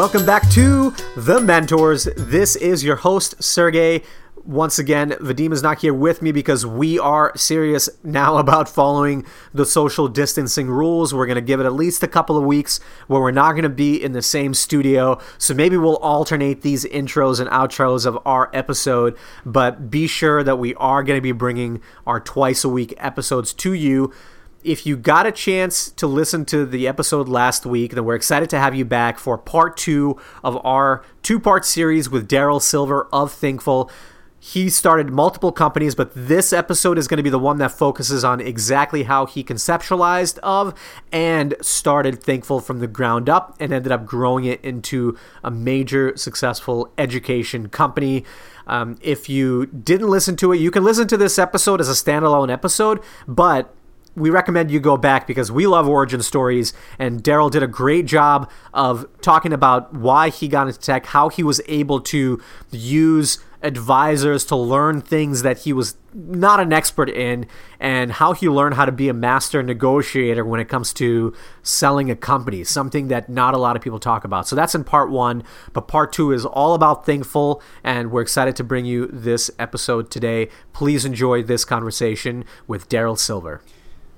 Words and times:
Welcome 0.00 0.24
back 0.24 0.48
to 0.52 0.94
The 1.14 1.42
Mentors. 1.42 2.04
This 2.16 2.56
is 2.56 2.82
your 2.82 2.96
host, 2.96 3.34
Sergey. 3.42 4.02
Once 4.46 4.78
again, 4.78 5.10
Vadim 5.20 5.52
is 5.52 5.62
not 5.62 5.82
here 5.82 5.92
with 5.92 6.22
me 6.22 6.32
because 6.32 6.64
we 6.64 6.98
are 6.98 7.36
serious 7.36 7.86
now 8.02 8.36
about 8.38 8.66
following 8.66 9.26
the 9.52 9.66
social 9.66 10.08
distancing 10.08 10.68
rules. 10.68 11.12
We're 11.12 11.26
going 11.26 11.34
to 11.34 11.42
give 11.42 11.60
it 11.60 11.66
at 11.66 11.74
least 11.74 12.02
a 12.02 12.08
couple 12.08 12.38
of 12.38 12.44
weeks 12.44 12.80
where 13.08 13.20
we're 13.20 13.30
not 13.30 13.52
going 13.52 13.64
to 13.64 13.68
be 13.68 14.02
in 14.02 14.12
the 14.12 14.22
same 14.22 14.54
studio. 14.54 15.20
So 15.36 15.52
maybe 15.52 15.76
we'll 15.76 15.98
alternate 15.98 16.62
these 16.62 16.86
intros 16.86 17.38
and 17.38 17.50
outros 17.50 18.06
of 18.06 18.18
our 18.24 18.48
episode. 18.54 19.18
But 19.44 19.90
be 19.90 20.06
sure 20.06 20.42
that 20.42 20.56
we 20.56 20.74
are 20.76 21.02
going 21.02 21.18
to 21.18 21.22
be 21.22 21.32
bringing 21.32 21.82
our 22.06 22.20
twice 22.20 22.64
a 22.64 22.70
week 22.70 22.94
episodes 22.96 23.52
to 23.52 23.74
you 23.74 24.14
if 24.62 24.84
you 24.86 24.96
got 24.96 25.26
a 25.26 25.32
chance 25.32 25.90
to 25.92 26.06
listen 26.06 26.44
to 26.46 26.66
the 26.66 26.86
episode 26.86 27.28
last 27.28 27.64
week, 27.64 27.92
then 27.92 28.04
we're 28.04 28.14
excited 28.14 28.50
to 28.50 28.58
have 28.58 28.74
you 28.74 28.84
back 28.84 29.18
for 29.18 29.38
part 29.38 29.76
two 29.76 30.18
of 30.44 30.64
our 30.64 31.04
two 31.22 31.40
part 31.40 31.64
series 31.64 32.10
with 32.10 32.28
Darrell 32.28 32.60
Silver 32.60 33.08
of 33.12 33.32
Thinkful. 33.32 33.90
He 34.42 34.70
started 34.70 35.10
multiple 35.10 35.52
companies, 35.52 35.94
but 35.94 36.12
this 36.14 36.50
episode 36.50 36.96
is 36.96 37.06
going 37.06 37.18
to 37.18 37.22
be 37.22 37.28
the 37.28 37.38
one 37.38 37.58
that 37.58 37.72
focuses 37.72 38.24
on 38.24 38.40
exactly 38.40 39.02
how 39.02 39.26
he 39.26 39.44
conceptualized 39.44 40.38
of 40.38 40.72
and 41.12 41.54
started 41.60 42.22
Thinkful 42.22 42.60
from 42.60 42.78
the 42.78 42.86
ground 42.86 43.28
up 43.28 43.54
and 43.60 43.70
ended 43.70 43.92
up 43.92 44.06
growing 44.06 44.46
it 44.46 44.64
into 44.64 45.16
a 45.44 45.50
major 45.50 46.16
successful 46.16 46.90
education 46.96 47.68
company. 47.68 48.24
Um, 48.66 48.96
if 49.02 49.28
you 49.28 49.66
didn't 49.66 50.08
listen 50.08 50.36
to 50.36 50.52
it, 50.52 50.56
you 50.56 50.70
can 50.70 50.84
listen 50.84 51.06
to 51.08 51.18
this 51.18 51.38
episode 51.38 51.80
as 51.80 51.90
a 51.90 51.92
standalone 51.92 52.50
episode, 52.50 53.02
but 53.28 53.74
we 54.20 54.30
recommend 54.30 54.70
you 54.70 54.78
go 54.78 54.96
back 54.96 55.26
because 55.26 55.50
we 55.50 55.66
love 55.66 55.88
origin 55.88 56.22
stories, 56.22 56.72
and 56.98 57.22
Darrell 57.22 57.50
did 57.50 57.62
a 57.62 57.66
great 57.66 58.06
job 58.06 58.50
of 58.72 59.06
talking 59.22 59.52
about 59.52 59.94
why 59.94 60.28
he 60.28 60.46
got 60.46 60.66
into 60.66 60.78
tech, 60.78 61.06
how 61.06 61.28
he 61.28 61.42
was 61.42 61.60
able 61.66 62.00
to 62.02 62.40
use 62.70 63.38
advisors 63.62 64.46
to 64.46 64.56
learn 64.56 65.02
things 65.02 65.42
that 65.42 65.58
he 65.58 65.72
was 65.72 65.94
not 66.14 66.58
an 66.58 66.72
expert 66.72 67.10
in, 67.10 67.46
and 67.78 68.12
how 68.12 68.32
he 68.32 68.48
learned 68.48 68.74
how 68.74 68.84
to 68.84 68.92
be 68.92 69.08
a 69.08 69.14
master 69.14 69.62
negotiator 69.62 70.44
when 70.44 70.58
it 70.58 70.68
comes 70.68 70.92
to 70.94 71.34
selling 71.62 72.10
a 72.10 72.16
company, 72.16 72.64
something 72.64 73.08
that 73.08 73.28
not 73.28 73.54
a 73.54 73.58
lot 73.58 73.76
of 73.76 73.82
people 73.82 73.98
talk 73.98 74.24
about. 74.24 74.48
So 74.48 74.56
that's 74.56 74.74
in 74.74 74.82
part 74.82 75.10
one, 75.10 75.44
but 75.72 75.88
part 75.88 76.12
two 76.12 76.32
is 76.32 76.44
all 76.44 76.74
about 76.74 77.04
Thinkful, 77.04 77.62
and 77.84 78.10
we're 78.10 78.22
excited 78.22 78.56
to 78.56 78.64
bring 78.64 78.86
you 78.86 79.06
this 79.08 79.50
episode 79.58 80.10
today. 80.10 80.48
Please 80.72 81.04
enjoy 81.04 81.42
this 81.42 81.64
conversation 81.64 82.44
with 82.66 82.88
Darrell 82.88 83.16
Silver. 83.16 83.62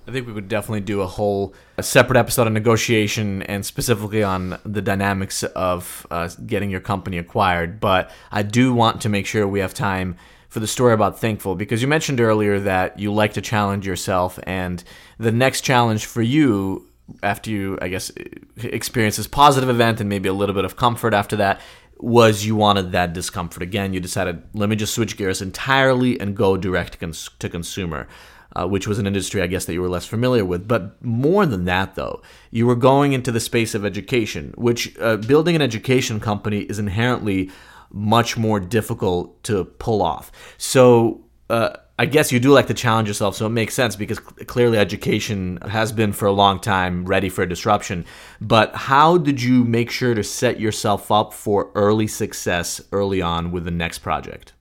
I 0.06 0.10
think 0.10 0.26
we 0.26 0.32
would 0.32 0.48
definitely 0.48 0.80
do 0.80 1.00
a 1.00 1.06
whole 1.06 1.54
a 1.78 1.82
separate 1.82 2.18
episode 2.18 2.46
on 2.46 2.54
negotiation 2.54 3.42
and 3.42 3.64
specifically 3.64 4.22
on 4.22 4.58
the 4.64 4.82
dynamics 4.82 5.42
of 5.42 6.06
uh, 6.10 6.28
getting 6.44 6.70
your 6.70 6.80
company 6.80 7.18
acquired. 7.18 7.78
But 7.78 8.10
I 8.30 8.42
do 8.42 8.74
want 8.74 9.00
to 9.02 9.08
make 9.08 9.26
sure 9.26 9.46
we 9.46 9.60
have 9.60 9.74
time 9.74 10.16
for 10.48 10.60
the 10.60 10.66
story 10.66 10.92
about 10.92 11.18
Thinkful 11.18 11.54
because 11.54 11.80
you 11.80 11.88
mentioned 11.88 12.20
earlier 12.20 12.58
that 12.60 12.98
you 12.98 13.12
like 13.12 13.34
to 13.34 13.40
challenge 13.40 13.86
yourself, 13.86 14.38
and 14.42 14.82
the 15.18 15.32
next 15.32 15.62
challenge 15.62 16.06
for 16.06 16.20
you 16.20 16.88
after 17.22 17.50
you, 17.50 17.78
I 17.80 17.88
guess, 17.88 18.10
experience 18.56 19.16
this 19.16 19.26
positive 19.26 19.68
event 19.68 20.00
and 20.00 20.08
maybe 20.08 20.28
a 20.28 20.32
little 20.32 20.54
bit 20.54 20.64
of 20.64 20.76
comfort 20.76 21.14
after 21.14 21.36
that 21.36 21.60
was 21.98 22.44
you 22.44 22.56
wanted 22.56 22.92
that 22.92 23.12
discomfort 23.12 23.62
again. 23.62 23.94
You 23.94 24.00
decided, 24.00 24.42
let 24.54 24.68
me 24.68 24.76
just 24.76 24.94
switch 24.94 25.16
gears 25.16 25.40
entirely 25.40 26.18
and 26.20 26.36
go 26.36 26.56
direct 26.56 26.98
to 27.00 27.48
consumer 27.48 28.08
uh, 28.54 28.66
which 28.66 28.86
was 28.86 28.98
an 28.98 29.06
industry 29.06 29.42
I 29.42 29.46
guess 29.46 29.64
that 29.64 29.72
you 29.72 29.82
were 29.82 29.88
less 29.88 30.06
familiar 30.06 30.44
with. 30.44 30.66
But 30.66 31.02
more 31.04 31.46
than 31.46 31.64
that, 31.66 31.94
though, 31.94 32.22
you 32.50 32.66
were 32.66 32.76
going 32.76 33.12
into 33.12 33.32
the 33.32 33.40
space 33.40 33.74
of 33.74 33.84
education, 33.84 34.54
which 34.56 34.96
uh, 34.98 35.16
building 35.16 35.56
an 35.56 35.62
education 35.62 36.20
company 36.20 36.60
is 36.60 36.78
inherently 36.78 37.50
much 37.90 38.36
more 38.36 38.60
difficult 38.60 39.42
to 39.44 39.64
pull 39.64 40.02
off. 40.02 40.32
So. 40.58 41.24
Uh, 41.50 41.76
I 41.98 42.06
guess 42.06 42.32
you 42.32 42.40
do 42.40 42.50
like 42.50 42.66
to 42.66 42.74
challenge 42.74 43.06
yourself, 43.06 43.36
so 43.36 43.46
it 43.46 43.50
makes 43.50 43.74
sense 43.74 43.94
because 43.94 44.18
clearly 44.18 44.76
education 44.76 45.58
has 45.68 45.92
been 45.92 46.12
for 46.12 46.26
a 46.26 46.32
long 46.32 46.58
time 46.58 47.04
ready 47.04 47.28
for 47.28 47.46
disruption. 47.46 48.06
But 48.40 48.74
how 48.74 49.18
did 49.18 49.40
you 49.40 49.62
make 49.62 49.90
sure 49.90 50.12
to 50.12 50.24
set 50.24 50.58
yourself 50.58 51.12
up 51.12 51.32
for 51.32 51.70
early 51.76 52.08
success 52.08 52.80
early 52.90 53.22
on 53.22 53.52
with 53.52 53.66
the 53.66 53.70
next 53.70 53.98
project? 53.98 54.54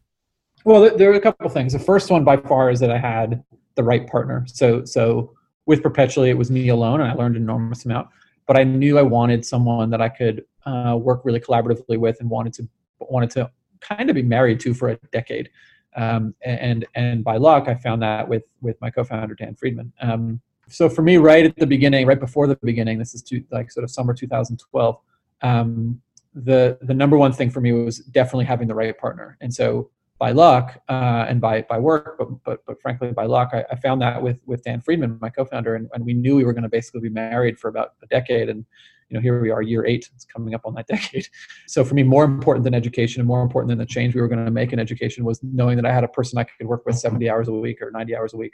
Well, 0.66 0.96
there 0.96 1.09
are 1.09 1.16
a 1.16 1.22
couple 1.22 1.50
things. 1.50 1.74
The 1.74 1.80
first 1.80 2.12
one 2.12 2.24
by 2.24 2.38
far 2.38 2.69
is 2.69 2.80
that 2.81 2.91
I 2.91 3.00
had 3.00 3.44
the 3.75 3.83
right 3.83 4.07
partner. 4.07 4.45
So 4.47 4.85
so 4.85 5.33
with 5.65 5.83
Perpetually, 5.83 6.29
it 6.29 6.37
was 6.37 6.51
me 6.51 6.69
alone, 6.69 7.01
and 7.01 7.09
I 7.09 7.13
learned 7.13 7.35
an 7.35 7.43
enormous 7.43 7.85
amount. 7.85 8.07
But 8.47 8.57
I 8.57 8.63
knew 8.63 8.97
I 8.97 9.03
wanted 9.03 9.45
someone 9.45 9.89
that 9.91 10.01
I 10.01 10.09
could 10.09 10.43
uh, 10.65 10.97
work 10.99 11.21
really 11.23 11.39
collaboratively 11.39 11.97
with, 11.97 12.19
and 12.19 12.29
wanted 12.29 12.53
to 12.53 12.67
wanted 12.99 13.29
to 13.31 13.49
kind 13.79 14.09
of 14.09 14.15
be 14.15 14.23
married 14.23 14.59
to 14.61 14.73
for 14.73 14.89
a 14.89 14.95
decade. 15.11 15.49
Um, 15.95 16.33
and 16.41 16.85
and 16.95 17.23
by 17.23 17.37
luck, 17.37 17.67
I 17.67 17.75
found 17.75 18.01
that 18.01 18.27
with 18.27 18.43
with 18.61 18.79
my 18.81 18.89
co-founder 18.89 19.35
Dan 19.35 19.55
Friedman. 19.55 19.93
Um, 20.01 20.41
so 20.69 20.89
for 20.89 21.01
me, 21.01 21.17
right 21.17 21.45
at 21.45 21.55
the 21.57 21.67
beginning, 21.67 22.05
right 22.05 22.19
before 22.19 22.47
the 22.47 22.57
beginning, 22.63 22.97
this 22.97 23.13
is 23.13 23.21
to, 23.23 23.43
like 23.51 23.71
sort 23.71 23.83
of 23.83 23.91
summer 23.91 24.13
2012. 24.13 24.97
Um, 25.41 26.01
the 26.33 26.77
the 26.81 26.93
number 26.93 27.17
one 27.17 27.33
thing 27.33 27.49
for 27.49 27.59
me 27.59 27.73
was 27.73 27.99
definitely 27.99 28.45
having 28.45 28.67
the 28.67 28.75
right 28.75 28.97
partner. 28.97 29.38
And 29.41 29.53
so 29.53 29.89
by 30.21 30.31
luck 30.31 30.79
uh, 30.87 31.25
and 31.27 31.41
by 31.41 31.63
by 31.63 31.79
work, 31.79 32.15
but 32.19 32.29
but 32.43 32.63
but 32.67 32.79
frankly 32.79 33.11
by 33.11 33.25
luck, 33.25 33.49
I, 33.53 33.65
I 33.71 33.75
found 33.75 34.03
that 34.03 34.21
with 34.21 34.39
with 34.45 34.61
Dan 34.63 34.79
Friedman, 34.79 35.17
my 35.19 35.31
co-founder, 35.31 35.73
and, 35.73 35.89
and 35.95 36.05
we 36.05 36.13
knew 36.13 36.35
we 36.35 36.45
were 36.45 36.53
going 36.53 36.61
to 36.61 36.69
basically 36.69 37.01
be 37.01 37.09
married 37.09 37.57
for 37.57 37.69
about 37.69 37.93
a 38.03 38.05
decade, 38.05 38.47
and 38.47 38.63
you 39.09 39.15
know 39.15 39.19
here 39.19 39.41
we 39.41 39.49
are, 39.49 39.63
year 39.63 39.83
eight, 39.83 40.07
it's 40.13 40.23
coming 40.23 40.53
up 40.53 40.61
on 40.63 40.75
that 40.75 40.85
decade. 40.95 41.27
So 41.65 41.83
for 41.83 41.95
me, 41.95 42.03
more 42.03 42.23
important 42.23 42.63
than 42.65 42.75
education 42.75 43.19
and 43.19 43.27
more 43.27 43.41
important 43.41 43.69
than 43.69 43.79
the 43.79 43.85
change 43.85 44.13
we 44.13 44.21
were 44.21 44.27
going 44.27 44.45
to 44.45 44.51
make 44.51 44.71
in 44.71 44.79
education 44.79 45.25
was 45.25 45.41
knowing 45.41 45.75
that 45.77 45.87
I 45.87 45.91
had 45.91 46.03
a 46.03 46.07
person 46.07 46.38
I 46.38 46.43
could 46.43 46.67
work 46.67 46.85
with 46.85 46.99
70 46.99 47.27
hours 47.27 47.47
a 47.47 47.53
week 47.53 47.81
or 47.81 47.89
90 47.89 48.15
hours 48.15 48.35
a 48.35 48.38
week 48.38 48.53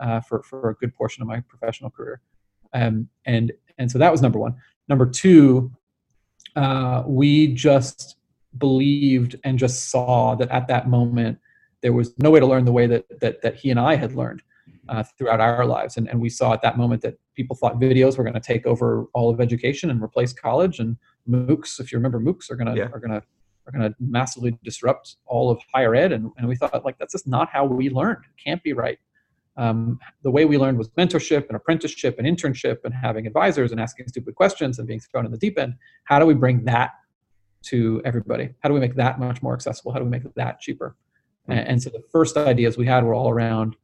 uh, 0.00 0.20
for 0.22 0.42
for 0.42 0.70
a 0.70 0.74
good 0.76 0.94
portion 0.94 1.20
of 1.20 1.28
my 1.28 1.40
professional 1.40 1.90
career, 1.90 2.22
um, 2.72 3.06
and 3.26 3.52
and 3.76 3.90
so 3.90 3.98
that 3.98 4.10
was 4.10 4.22
number 4.22 4.38
one. 4.38 4.54
Number 4.88 5.04
two, 5.04 5.72
uh, 6.56 7.02
we 7.06 7.48
just 7.48 8.16
believed 8.58 9.36
and 9.44 9.58
just 9.58 9.90
saw 9.90 10.34
that 10.34 10.48
at 10.50 10.68
that 10.68 10.88
moment 10.88 11.38
there 11.80 11.92
was 11.92 12.16
no 12.18 12.30
way 12.30 12.40
to 12.40 12.46
learn 12.46 12.64
the 12.64 12.72
way 12.72 12.86
that 12.86 13.04
that, 13.20 13.42
that 13.42 13.56
he 13.56 13.70
and 13.70 13.80
I 13.80 13.96
had 13.96 14.14
learned 14.14 14.42
uh, 14.88 15.02
throughout 15.16 15.40
our 15.40 15.64
lives. 15.64 15.96
And, 15.96 16.08
and 16.08 16.20
we 16.20 16.28
saw 16.28 16.52
at 16.52 16.62
that 16.62 16.76
moment 16.76 17.02
that 17.02 17.18
people 17.34 17.56
thought 17.56 17.80
videos 17.80 18.18
were 18.18 18.24
going 18.24 18.34
to 18.34 18.40
take 18.40 18.66
over 18.66 19.06
all 19.14 19.30
of 19.30 19.40
education 19.40 19.90
and 19.90 20.02
replace 20.02 20.32
college. 20.32 20.78
And 20.78 20.96
MOOCs, 21.28 21.80
if 21.80 21.92
you 21.92 21.98
remember, 21.98 22.20
MOOCs 22.20 22.50
are 22.50 22.56
going 22.56 22.72
to 22.72 22.76
yeah. 22.76 22.88
are 22.92 23.00
going 23.00 23.10
to 23.10 23.22
are 23.66 23.72
going 23.72 23.88
to 23.88 23.94
massively 24.00 24.58
disrupt 24.64 25.16
all 25.26 25.50
of 25.50 25.60
higher 25.72 25.94
ed. 25.94 26.12
And, 26.12 26.30
and 26.36 26.48
we 26.48 26.56
thought 26.56 26.84
like 26.84 26.98
that's 26.98 27.12
just 27.12 27.28
not 27.28 27.48
how 27.48 27.64
we 27.64 27.90
learned. 27.90 28.24
It 28.24 28.42
can't 28.42 28.62
be 28.62 28.72
right. 28.72 28.98
Um, 29.56 30.00
the 30.22 30.30
way 30.30 30.46
we 30.46 30.56
learned 30.56 30.78
was 30.78 30.88
mentorship 30.90 31.46
and 31.48 31.56
apprenticeship 31.56 32.16
and 32.18 32.26
internship 32.26 32.78
and 32.84 32.94
having 32.94 33.26
advisors 33.26 33.70
and 33.70 33.80
asking 33.80 34.08
stupid 34.08 34.34
questions 34.34 34.78
and 34.78 34.88
being 34.88 35.00
thrown 35.00 35.26
in 35.26 35.30
the 35.30 35.38
deep 35.38 35.58
end. 35.58 35.74
How 36.04 36.18
do 36.18 36.26
we 36.26 36.34
bring 36.34 36.64
that 36.64 36.92
to 37.62 38.02
everybody? 38.04 38.50
How 38.60 38.68
do 38.68 38.74
we 38.74 38.80
make 38.80 38.94
that 38.96 39.18
much 39.18 39.42
more 39.42 39.54
accessible? 39.54 39.92
How 39.92 39.98
do 39.98 40.04
we 40.04 40.10
make 40.10 40.22
that 40.34 40.60
cheaper? 40.60 40.96
And, 41.48 41.58
hmm. 41.58 41.70
and 41.70 41.82
so 41.82 41.90
the 41.90 42.02
first 42.10 42.36
ideas 42.36 42.76
we 42.76 42.86
had 42.86 43.04
were 43.04 43.14
all 43.14 43.30
around 43.30 43.76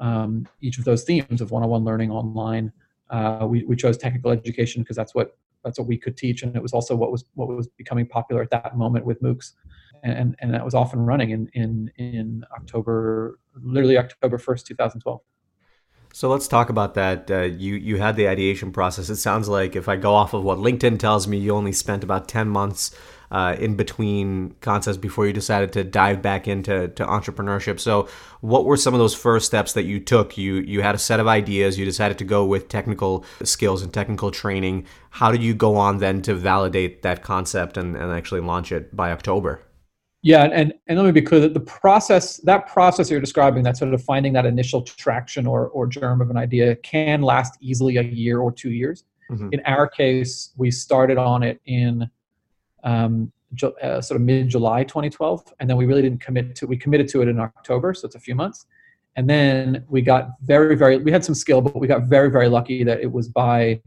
um, 0.00 0.46
each 0.60 0.78
of 0.78 0.84
those 0.84 1.04
themes 1.04 1.40
of 1.40 1.50
one-on-one 1.50 1.84
learning 1.84 2.10
online. 2.10 2.72
Uh, 3.10 3.46
we, 3.48 3.64
we 3.64 3.76
chose 3.76 3.96
technical 3.96 4.30
education 4.30 4.82
because 4.82 4.96
that's 4.96 5.14
what 5.14 5.36
that's 5.64 5.78
what 5.78 5.86
we 5.86 5.96
could 5.96 6.16
teach, 6.16 6.42
and 6.42 6.56
it 6.56 6.62
was 6.62 6.72
also 6.72 6.96
what 6.96 7.12
was 7.12 7.24
what 7.34 7.46
was 7.48 7.68
becoming 7.68 8.06
popular 8.06 8.42
at 8.42 8.50
that 8.50 8.76
moment 8.76 9.04
with 9.04 9.22
MOOCs, 9.22 9.52
and 10.02 10.34
and 10.40 10.52
that 10.52 10.64
was 10.64 10.74
off 10.74 10.92
and 10.92 11.06
running 11.06 11.30
in 11.30 11.48
in 11.54 11.90
in 11.98 12.44
October, 12.56 13.38
literally 13.54 13.96
October 13.96 14.38
first, 14.38 14.66
two 14.66 14.74
thousand 14.74 15.02
twelve. 15.02 15.20
So 16.12 16.28
let's 16.28 16.48
talk 16.48 16.68
about 16.68 16.94
that. 16.94 17.30
Uh, 17.30 17.42
you 17.42 17.74
you 17.76 17.98
had 17.98 18.16
the 18.16 18.28
ideation 18.28 18.72
process. 18.72 19.08
It 19.08 19.16
sounds 19.16 19.48
like 19.48 19.76
if 19.76 19.88
I 19.88 19.96
go 19.96 20.14
off 20.14 20.34
of 20.34 20.42
what 20.42 20.58
LinkedIn 20.58 20.98
tells 20.98 21.28
me, 21.28 21.38
you 21.38 21.54
only 21.54 21.72
spent 21.72 22.02
about 22.02 22.28
ten 22.28 22.48
months 22.48 22.94
uh, 23.32 23.56
in 23.58 23.74
between 23.76 24.54
concepts 24.60 24.98
before 24.98 25.26
you 25.26 25.32
decided 25.32 25.72
to 25.72 25.82
dive 25.82 26.20
back 26.20 26.46
into 26.46 26.88
to 26.88 27.04
entrepreneurship. 27.06 27.80
So, 27.80 28.06
what 28.42 28.66
were 28.66 28.76
some 28.76 28.92
of 28.92 29.00
those 29.00 29.14
first 29.14 29.46
steps 29.46 29.72
that 29.72 29.84
you 29.84 29.98
took? 29.98 30.36
You 30.36 30.56
you 30.56 30.82
had 30.82 30.94
a 30.94 30.98
set 30.98 31.18
of 31.18 31.26
ideas. 31.26 31.78
You 31.78 31.86
decided 31.86 32.18
to 32.18 32.24
go 32.24 32.44
with 32.44 32.68
technical 32.68 33.24
skills 33.42 33.82
and 33.82 33.92
technical 33.92 34.30
training. 34.30 34.86
How 35.08 35.32
did 35.32 35.42
you 35.42 35.54
go 35.54 35.76
on 35.76 35.96
then 35.96 36.20
to 36.22 36.34
validate 36.34 37.00
that 37.02 37.22
concept 37.22 37.78
and, 37.78 37.96
and 37.96 38.12
actually 38.12 38.42
launch 38.42 38.70
it 38.70 38.94
by 38.94 39.10
October? 39.12 39.62
Yeah, 40.24 40.44
and, 40.44 40.72
and 40.86 40.98
let 40.98 41.04
me 41.04 41.10
be 41.10 41.22
clear 41.22 41.40
that 41.40 41.52
the 41.52 41.60
process, 41.60 42.36
that 42.38 42.68
process 42.68 43.10
you're 43.10 43.18
describing, 43.18 43.64
that 43.64 43.76
sort 43.76 43.92
of 43.92 44.04
finding 44.04 44.32
that 44.34 44.46
initial 44.46 44.82
traction 44.82 45.48
or, 45.48 45.66
or 45.68 45.84
germ 45.88 46.20
of 46.20 46.30
an 46.30 46.36
idea 46.36 46.76
can 46.76 47.22
last 47.22 47.58
easily 47.60 47.96
a 47.96 48.02
year 48.02 48.38
or 48.38 48.52
two 48.52 48.70
years. 48.70 49.02
Mm-hmm. 49.32 49.48
In 49.50 49.60
our 49.64 49.88
case, 49.88 50.52
we 50.56 50.70
started 50.70 51.18
on 51.18 51.42
it 51.42 51.60
in 51.66 52.08
um, 52.82 53.32
uh, 53.82 54.00
sort 54.00 54.20
of 54.20 54.22
mid 54.22 54.48
July 54.48 54.82
2012, 54.84 55.54
and 55.60 55.68
then 55.68 55.76
we 55.76 55.86
really 55.86 56.02
didn't 56.02 56.20
commit 56.20 56.54
to. 56.56 56.66
We 56.66 56.76
committed 56.76 57.08
to 57.08 57.22
it 57.22 57.28
in 57.28 57.38
October, 57.38 57.94
so 57.94 58.06
it's 58.06 58.14
a 58.14 58.20
few 58.20 58.34
months, 58.34 58.66
and 59.16 59.28
then 59.28 59.84
we 59.88 60.02
got 60.02 60.30
very 60.42 60.74
very. 60.74 60.96
We 60.98 61.12
had 61.12 61.24
some 61.24 61.34
skill, 61.34 61.60
but 61.60 61.78
we 61.78 61.86
got 61.86 62.04
very 62.04 62.30
very 62.30 62.48
lucky 62.48 62.84
that 62.84 63.00
it 63.00 63.12
was 63.12 63.28
by 63.28 63.80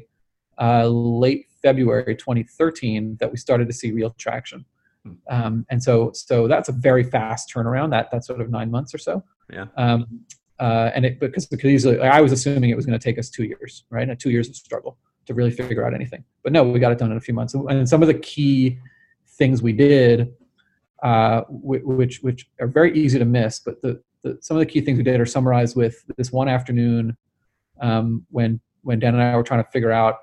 uh, 0.59 0.88
late 0.88 1.47
February 1.62 2.15
2013 2.15 3.18
that 3.19 3.31
we 3.31 3.38
started 3.38 3.68
to 3.68 3.74
see 3.74 3.92
real 3.92 4.12
traction. 4.18 4.65
Hmm. 5.03 5.13
Um, 5.30 5.65
and 5.69 5.81
so, 5.81 6.12
so 6.13 6.48
that's 6.48 6.69
a 6.69 6.71
very 6.71 7.03
fast 7.03 7.51
turnaround. 7.53 7.89
That 7.89 8.09
that's 8.12 8.27
sort 8.27 8.41
of 8.41 8.50
nine 8.50 8.69
months 8.69 8.94
or 8.94 9.00
so. 9.00 9.24
Yeah. 9.51 9.65
Um, 9.77 10.21
uh, 10.59 10.91
and 10.95 11.06
it 11.06 11.19
because 11.19 11.45
because 11.48 11.69
easily 11.69 12.00
I 12.00 12.21
was 12.21 12.31
assuming 12.31 12.69
it 12.69 12.75
was 12.75 12.86
going 12.86 12.98
to 12.98 13.03
take 13.03 13.19
us 13.19 13.30
two 13.30 13.44
years, 13.44 13.83
right? 13.89 14.07
And 14.07 14.19
two 14.19 14.31
years 14.31 14.48
of 14.48 14.56
struggle 14.56 14.98
to 15.25 15.33
really 15.33 15.51
figure 15.51 15.86
out 15.86 15.94
anything. 15.94 16.24
But 16.44 16.54
no, 16.54 16.63
we 16.63 16.80
got 16.80 16.92
it 16.92 16.98
done 16.98 17.12
in 17.12 17.18
a 17.18 17.22
few 17.22 17.33
months. 17.33 17.54
And 17.54 17.88
some 17.88 18.01
of 18.01 18.07
the 18.07 18.13
key 18.13 18.80
things 19.27 19.62
we 19.62 19.74
did, 19.74 20.33
uh, 21.04 21.42
which 21.50 22.19
which 22.22 22.50
are 22.60 22.68
very 22.68 22.98
easy 22.98 23.19
to 23.19 23.25
miss, 23.25 23.60
but 23.60 23.81
the, 23.81 24.01
the 24.24 24.38
some 24.42 24.57
of 24.57 24.60
the 24.60 24.66
key 24.66 24.81
things 24.81 24.98
we 24.98 25.04
did 25.04 25.19
are 25.19 25.25
summarized 25.25 25.75
with 25.75 26.04
this 26.18 26.31
one 26.31 26.48
afternoon 26.48 27.18
um, 27.81 28.25
when 28.31 28.60
when 28.83 29.00
Dan 29.00 29.16
and 29.16 29.24
I 29.24 29.36
were 29.36 29.44
trying 29.44 29.63
to 29.63 29.69
figure 29.72 29.92
out 29.92 30.19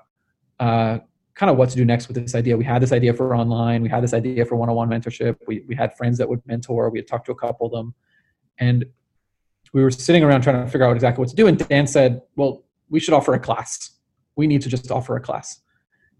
uh, 0.59 0.99
kind 1.35 1.49
of 1.49 1.57
what 1.57 1.69
to 1.69 1.75
do 1.75 1.85
next 1.85 2.07
with 2.07 2.15
this 2.15 2.35
idea. 2.35 2.55
We 2.57 2.65
had 2.65 2.81
this 2.81 2.91
idea 2.91 3.13
for 3.13 3.35
online. 3.35 3.81
We 3.81 3.89
had 3.89 4.03
this 4.03 4.13
idea 4.13 4.45
for 4.45 4.55
one-on-one 4.55 4.89
mentorship. 4.89 5.37
We 5.47 5.63
we 5.67 5.75
had 5.75 5.95
friends 5.95 6.17
that 6.17 6.29
would 6.29 6.41
mentor. 6.45 6.89
We 6.89 6.99
had 6.99 7.07
talked 7.07 7.25
to 7.27 7.31
a 7.31 7.35
couple 7.35 7.67
of 7.67 7.71
them, 7.71 7.93
and 8.57 8.85
we 9.73 9.83
were 9.83 9.91
sitting 9.91 10.23
around 10.23 10.41
trying 10.41 10.63
to 10.63 10.71
figure 10.71 10.85
out 10.87 10.95
exactly 10.95 11.21
what 11.21 11.29
to 11.29 11.35
do. 11.35 11.47
And 11.47 11.57
Dan 11.67 11.87
said, 11.87 12.21
"Well, 12.35 12.63
we 12.89 12.99
should 12.99 13.13
offer 13.13 13.33
a 13.33 13.39
class. 13.39 13.91
We 14.35 14.47
need 14.47 14.61
to 14.61 14.69
just 14.69 14.91
offer 14.91 15.15
a 15.15 15.21
class." 15.21 15.61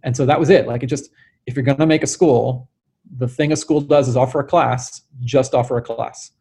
And 0.03 0.15
so 0.15 0.25
that 0.25 0.39
was 0.39 0.49
it. 0.49 0.67
Like 0.67 0.83
it 0.83 0.87
just, 0.87 1.09
if 1.45 1.55
you're 1.55 1.63
going 1.63 1.77
to 1.77 1.85
make 1.85 2.03
a 2.03 2.07
school, 2.07 2.69
the 3.17 3.27
thing 3.27 3.51
a 3.51 3.55
school 3.55 3.81
does 3.81 4.07
is 4.07 4.17
offer 4.17 4.39
a 4.39 4.43
class. 4.43 5.01
Just 5.21 5.53
offer 5.53 5.77
a 5.77 5.81
class. 5.81 6.31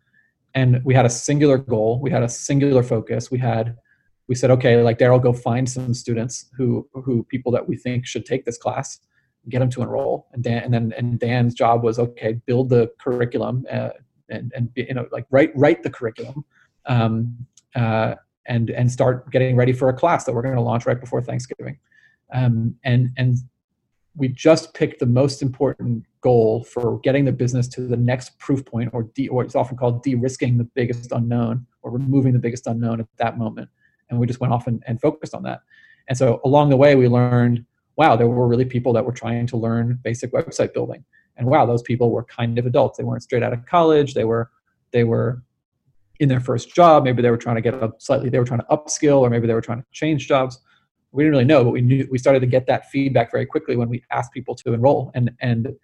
And 0.54 0.82
we 0.84 0.94
had 0.94 1.06
a 1.06 1.10
singular 1.10 1.58
goal. 1.58 2.00
We 2.00 2.10
had 2.10 2.22
a 2.22 2.28
singular 2.28 2.82
focus. 2.82 3.30
We 3.30 3.38
had, 3.38 3.76
we 4.28 4.34
said, 4.34 4.50
okay, 4.50 4.80
like 4.82 4.98
Darrell, 4.98 5.18
go 5.18 5.32
find 5.32 5.68
some 5.68 5.94
students 5.94 6.50
who 6.56 6.86
who 6.92 7.24
people 7.24 7.50
that 7.52 7.66
we 7.66 7.76
think 7.76 8.06
should 8.06 8.26
take 8.26 8.44
this 8.44 8.58
class, 8.58 8.98
get 9.48 9.60
them 9.60 9.70
to 9.70 9.82
enroll. 9.82 10.26
And 10.32 10.42
Dan, 10.42 10.62
and 10.64 10.74
then 10.74 10.92
and 10.96 11.18
Dan's 11.18 11.54
job 11.54 11.82
was 11.82 11.98
okay, 11.98 12.34
build 12.46 12.68
the 12.68 12.90
curriculum 13.00 13.64
uh, 13.70 13.90
and 14.28 14.52
and 14.54 14.68
you 14.74 14.94
know 14.94 15.06
like 15.10 15.26
write 15.30 15.52
write 15.54 15.82
the 15.82 15.90
curriculum 15.90 16.44
um, 16.86 17.46
uh, 17.74 18.14
and 18.46 18.70
and 18.70 18.90
start 18.90 19.30
getting 19.30 19.56
ready 19.56 19.72
for 19.72 19.88
a 19.88 19.94
class 19.94 20.24
that 20.24 20.34
we're 20.34 20.42
going 20.42 20.54
to 20.54 20.60
launch 20.60 20.86
right 20.86 21.00
before 21.00 21.22
Thanksgiving. 21.22 21.78
Um, 22.32 22.76
and 22.84 23.10
and 23.16 23.36
we 24.14 24.28
just 24.28 24.74
picked 24.74 25.00
the 25.00 25.06
most 25.06 25.42
important 25.42 26.04
goal 26.20 26.64
for 26.64 27.00
getting 27.00 27.24
the 27.24 27.32
business 27.32 27.66
to 27.68 27.82
the 27.82 27.96
next 27.96 28.38
proof 28.38 28.64
point, 28.64 28.90
or 28.92 29.04
de, 29.14 29.28
or 29.28 29.42
it's 29.42 29.54
often 29.54 29.76
called 29.76 30.02
de-risking 30.02 30.58
the 30.58 30.64
biggest 30.64 31.12
unknown, 31.12 31.66
or 31.82 31.90
removing 31.90 32.32
the 32.32 32.38
biggest 32.38 32.66
unknown 32.66 33.00
at 33.00 33.06
that 33.16 33.38
moment. 33.38 33.68
And 34.10 34.18
we 34.20 34.26
just 34.26 34.40
went 34.40 34.52
off 34.52 34.66
and, 34.66 34.82
and 34.86 35.00
focused 35.00 35.34
on 35.34 35.42
that. 35.44 35.60
And 36.08 36.18
so 36.18 36.40
along 36.44 36.68
the 36.68 36.76
way, 36.76 36.94
we 36.94 37.08
learned, 37.08 37.64
wow, 37.96 38.16
there 38.16 38.28
were 38.28 38.46
really 38.46 38.66
people 38.66 38.92
that 38.92 39.04
were 39.04 39.12
trying 39.12 39.46
to 39.46 39.56
learn 39.56 39.98
basic 40.02 40.32
website 40.32 40.74
building, 40.74 41.04
and 41.36 41.46
wow, 41.46 41.64
those 41.64 41.82
people 41.82 42.10
were 42.10 42.24
kind 42.24 42.58
of 42.58 42.66
adults. 42.66 42.98
They 42.98 43.04
weren't 43.04 43.22
straight 43.22 43.42
out 43.42 43.54
of 43.54 43.64
college. 43.66 44.14
They 44.14 44.24
were 44.24 44.50
they 44.92 45.04
were 45.04 45.42
in 46.22 46.28
their 46.28 46.40
first 46.40 46.72
job. 46.72 47.02
Maybe 47.02 47.20
they 47.20 47.30
were 47.30 47.36
trying 47.36 47.56
to 47.56 47.62
get 47.62 47.74
up 47.74 48.00
slightly, 48.00 48.30
they 48.30 48.38
were 48.38 48.44
trying 48.44 48.60
to 48.60 48.66
upskill, 48.66 49.18
or 49.18 49.28
maybe 49.28 49.46
they 49.46 49.54
were 49.54 49.60
trying 49.60 49.80
to 49.80 49.86
change 49.90 50.28
jobs. 50.28 50.58
We 51.10 51.24
didn't 51.24 51.32
really 51.32 51.44
know, 51.44 51.64
but 51.64 51.70
we 51.70 51.82
knew 51.82 52.06
we 52.10 52.16
started 52.16 52.40
to 52.40 52.46
get 52.46 52.66
that 52.68 52.88
feedback 52.90 53.30
very 53.32 53.44
quickly 53.44 53.76
when 53.76 53.88
we 53.88 54.02
asked 54.10 54.32
people 54.32 54.54
to 54.56 54.72
enroll. 54.72 55.10
And 55.14 55.32
and 55.40 55.74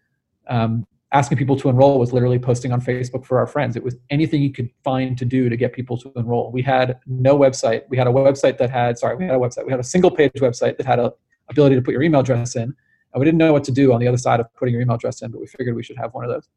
um, 0.48 0.86
asking 1.12 1.38
people 1.38 1.56
to 1.56 1.68
enroll 1.68 1.98
was 1.98 2.12
literally 2.12 2.38
posting 2.38 2.72
on 2.72 2.80
Facebook 2.80 3.26
for 3.26 3.38
our 3.38 3.46
friends. 3.46 3.76
It 3.76 3.82
was 3.82 3.96
anything 4.10 4.40
you 4.42 4.52
could 4.52 4.70
find 4.84 5.18
to 5.18 5.24
do 5.24 5.48
to 5.48 5.56
get 5.56 5.72
people 5.72 5.98
to 5.98 6.12
enroll. 6.16 6.52
We 6.52 6.62
had 6.62 6.98
no 7.06 7.36
website. 7.36 7.82
We 7.88 7.96
had 7.96 8.06
a 8.06 8.10
website 8.10 8.58
that 8.58 8.70
had 8.70 8.96
sorry, 8.96 9.16
we 9.16 9.24
had 9.24 9.34
a 9.34 9.38
website. 9.38 9.66
We 9.66 9.72
had 9.72 9.80
a 9.80 9.84
single 9.84 10.10
page 10.10 10.32
website 10.36 10.76
that 10.76 10.86
had 10.86 11.00
a 11.00 11.12
ability 11.50 11.74
to 11.76 11.82
put 11.82 11.92
your 11.92 12.02
email 12.02 12.20
address 12.20 12.56
in. 12.56 12.62
And 12.62 13.20
we 13.20 13.24
didn't 13.24 13.38
know 13.38 13.52
what 13.52 13.64
to 13.64 13.72
do 13.72 13.92
on 13.92 14.00
the 14.00 14.08
other 14.08 14.18
side 14.18 14.38
of 14.38 14.46
putting 14.54 14.74
your 14.74 14.82
email 14.82 14.96
address 14.96 15.22
in, 15.22 15.30
but 15.30 15.40
we 15.40 15.46
figured 15.46 15.74
we 15.74 15.82
should 15.82 15.96
have 15.96 16.12
one 16.12 16.24
of 16.24 16.30
those. 16.30 16.48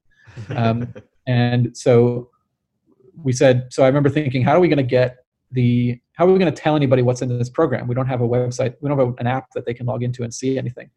Um, 0.56 0.94
and 1.28 1.76
so 1.76 2.30
we 3.24 3.34
said, 3.34 3.68
so 3.72 3.84
I 3.84 3.88
remember 3.88 4.10
thinking, 4.10 4.44
how 4.44 4.54
are 4.54 4.60
we 4.60 4.68
going 4.68 4.78
to 4.78 4.84
get 4.84 5.18
the, 5.52 6.00
how 6.14 6.26
are 6.26 6.32
we 6.32 6.40
going 6.40 6.54
to 6.54 6.62
tell 6.62 6.76
anybody 6.76 7.02
what's 7.02 7.22
in 7.22 7.38
this 7.38 7.50
program? 7.50 7.88
We 7.88 7.96
don't 7.96 8.08
have 8.08 8.22
a 8.22 8.28
website. 8.28 8.76
We 8.82 8.90
don't 8.90 9.00
have 9.00 9.16
an 9.20 9.28
app 9.28 9.52
that 9.54 9.66
they 9.66 9.74
can 9.74 9.86
log 9.86 10.04
into 10.04 10.24
and 10.24 10.34
see 10.34 10.58
anything. 10.58 10.90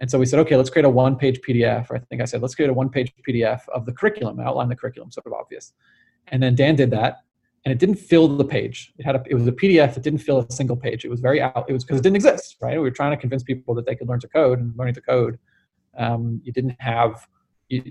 And 0.00 0.10
so 0.10 0.18
we 0.18 0.26
said, 0.26 0.40
okay, 0.40 0.56
let's 0.56 0.70
create 0.70 0.84
a 0.84 0.90
one 0.90 1.16
page 1.16 1.40
PDF. 1.46 1.90
Or 1.90 1.96
I 1.96 1.98
think 2.00 2.22
I 2.22 2.24
said, 2.24 2.42
let's 2.42 2.54
create 2.54 2.70
a 2.70 2.74
one 2.74 2.88
page 2.88 3.12
PDF 3.28 3.60
of 3.68 3.86
the 3.86 3.92
curriculum, 3.92 4.40
outline 4.40 4.68
the 4.68 4.76
curriculum, 4.76 5.10
sort 5.10 5.26
of 5.26 5.32
obvious. 5.32 5.72
And 6.28 6.42
then 6.42 6.54
Dan 6.54 6.76
did 6.76 6.90
that 6.90 7.18
and 7.64 7.72
it 7.72 7.78
didn't 7.78 7.96
fill 7.96 8.36
the 8.36 8.44
page. 8.44 8.92
It 8.98 9.04
had 9.04 9.16
a, 9.16 9.22
it 9.26 9.34
was 9.34 9.46
a 9.46 9.52
PDF 9.52 9.94
that 9.94 10.02
didn't 10.02 10.18
fill 10.18 10.40
a 10.40 10.50
single 10.50 10.76
page. 10.76 11.04
It 11.04 11.10
was 11.10 11.20
very 11.20 11.40
out. 11.40 11.66
It 11.68 11.72
was 11.72 11.84
because 11.84 12.00
it 12.00 12.02
didn't 12.02 12.16
exist, 12.16 12.56
right? 12.60 12.72
We 12.72 12.82
were 12.82 12.90
trying 12.90 13.12
to 13.12 13.16
convince 13.16 13.42
people 13.42 13.74
that 13.76 13.86
they 13.86 13.94
could 13.94 14.08
learn 14.08 14.20
to 14.20 14.28
code, 14.28 14.58
and 14.58 14.76
learning 14.76 14.94
to 14.94 15.00
code, 15.00 15.38
um, 15.96 16.40
you 16.44 16.52
didn't 16.52 16.76
have 16.80 17.26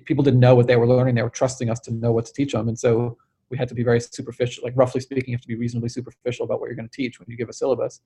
people 0.05 0.23
didn't 0.23 0.39
know 0.39 0.53
what 0.53 0.67
they 0.67 0.75
were 0.75 0.87
learning. 0.87 1.15
They 1.15 1.23
were 1.23 1.29
trusting 1.29 1.69
us 1.69 1.79
to 1.81 1.91
know 1.91 2.11
what 2.11 2.25
to 2.25 2.33
teach 2.33 2.51
them, 2.51 2.67
and 2.67 2.77
so 2.77 3.17
we 3.51 3.57
had 3.57 3.67
to 3.67 3.75
be 3.75 3.83
very 3.83 3.99
superficial. 3.99 4.63
Like 4.63 4.73
roughly 4.75 5.01
speaking, 5.01 5.29
you 5.29 5.35
have 5.35 5.41
to 5.41 5.47
be 5.47 5.55
reasonably 5.55 5.89
superficial 5.89 6.45
about 6.45 6.59
what 6.59 6.67
you're 6.67 6.75
going 6.75 6.89
to 6.89 6.95
teach 6.95 7.19
when 7.19 7.27
you 7.29 7.37
give 7.37 7.49
a 7.49 7.53
syllabus. 7.53 8.01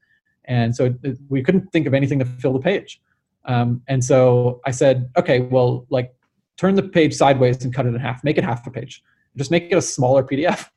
And 0.45 0.75
so 0.75 0.93
it, 1.03 1.17
we 1.29 1.41
couldn't 1.41 1.71
think 1.71 1.87
of 1.87 1.93
anything 1.93 2.19
to 2.19 2.25
fill 2.25 2.53
the 2.53 2.59
page. 2.59 3.01
Um, 3.45 3.81
and 3.87 4.03
so 4.03 4.61
I 4.65 4.71
said, 4.71 5.09
okay, 5.17 5.41
well, 5.41 5.85
like 5.89 6.13
turn 6.57 6.75
the 6.75 6.83
page 6.83 7.13
sideways 7.13 7.63
and 7.63 7.73
cut 7.73 7.85
it 7.85 7.89
in 7.89 7.99
half. 7.99 8.23
Make 8.23 8.37
it 8.37 8.43
half 8.43 8.65
a 8.67 8.71
page. 8.71 9.03
Just 9.37 9.51
make 9.51 9.71
it 9.71 9.75
a 9.75 9.81
smaller 9.81 10.23
PDF. 10.23 10.69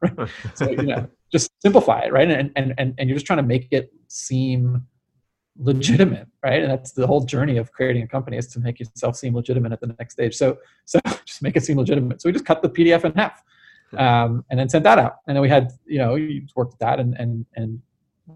Right? 0.00 0.28
so 0.54 0.70
you 0.70 0.82
know, 0.82 1.08
just 1.30 1.50
simplify 1.60 2.00
it, 2.00 2.12
right? 2.12 2.30
And 2.30 2.52
and 2.56 2.74
and 2.78 2.94
and 2.98 3.08
you're 3.08 3.16
just 3.16 3.26
trying 3.26 3.38
to 3.38 3.42
make 3.42 3.68
it 3.70 3.92
seem 4.08 4.86
legitimate, 5.58 6.28
right? 6.42 6.62
And 6.62 6.70
that's 6.70 6.92
the 6.92 7.06
whole 7.06 7.24
journey 7.24 7.56
of 7.56 7.72
creating 7.72 8.02
a 8.02 8.08
company 8.08 8.36
is 8.36 8.46
to 8.48 8.60
make 8.60 8.80
yourself 8.80 9.16
seem 9.16 9.34
legitimate 9.34 9.72
at 9.72 9.80
the 9.80 9.94
next 9.98 10.14
stage. 10.14 10.34
So 10.34 10.58
so 10.84 11.00
just 11.24 11.42
make 11.42 11.56
it 11.56 11.64
seem 11.64 11.78
legitimate. 11.78 12.20
So 12.20 12.28
we 12.28 12.32
just 12.32 12.44
cut 12.44 12.62
the 12.62 12.68
PDF 12.68 13.04
in 13.04 13.12
half, 13.12 13.42
um, 13.98 14.44
and 14.50 14.58
then 14.58 14.68
sent 14.68 14.84
that 14.84 14.98
out. 14.98 15.16
And 15.26 15.36
then 15.36 15.42
we 15.42 15.48
had 15.48 15.72
you 15.86 15.98
know 15.98 16.14
you 16.14 16.46
worked 16.56 16.74
at 16.74 16.80
that, 16.80 17.00
and 17.00 17.14
and 17.18 17.46
and 17.56 17.80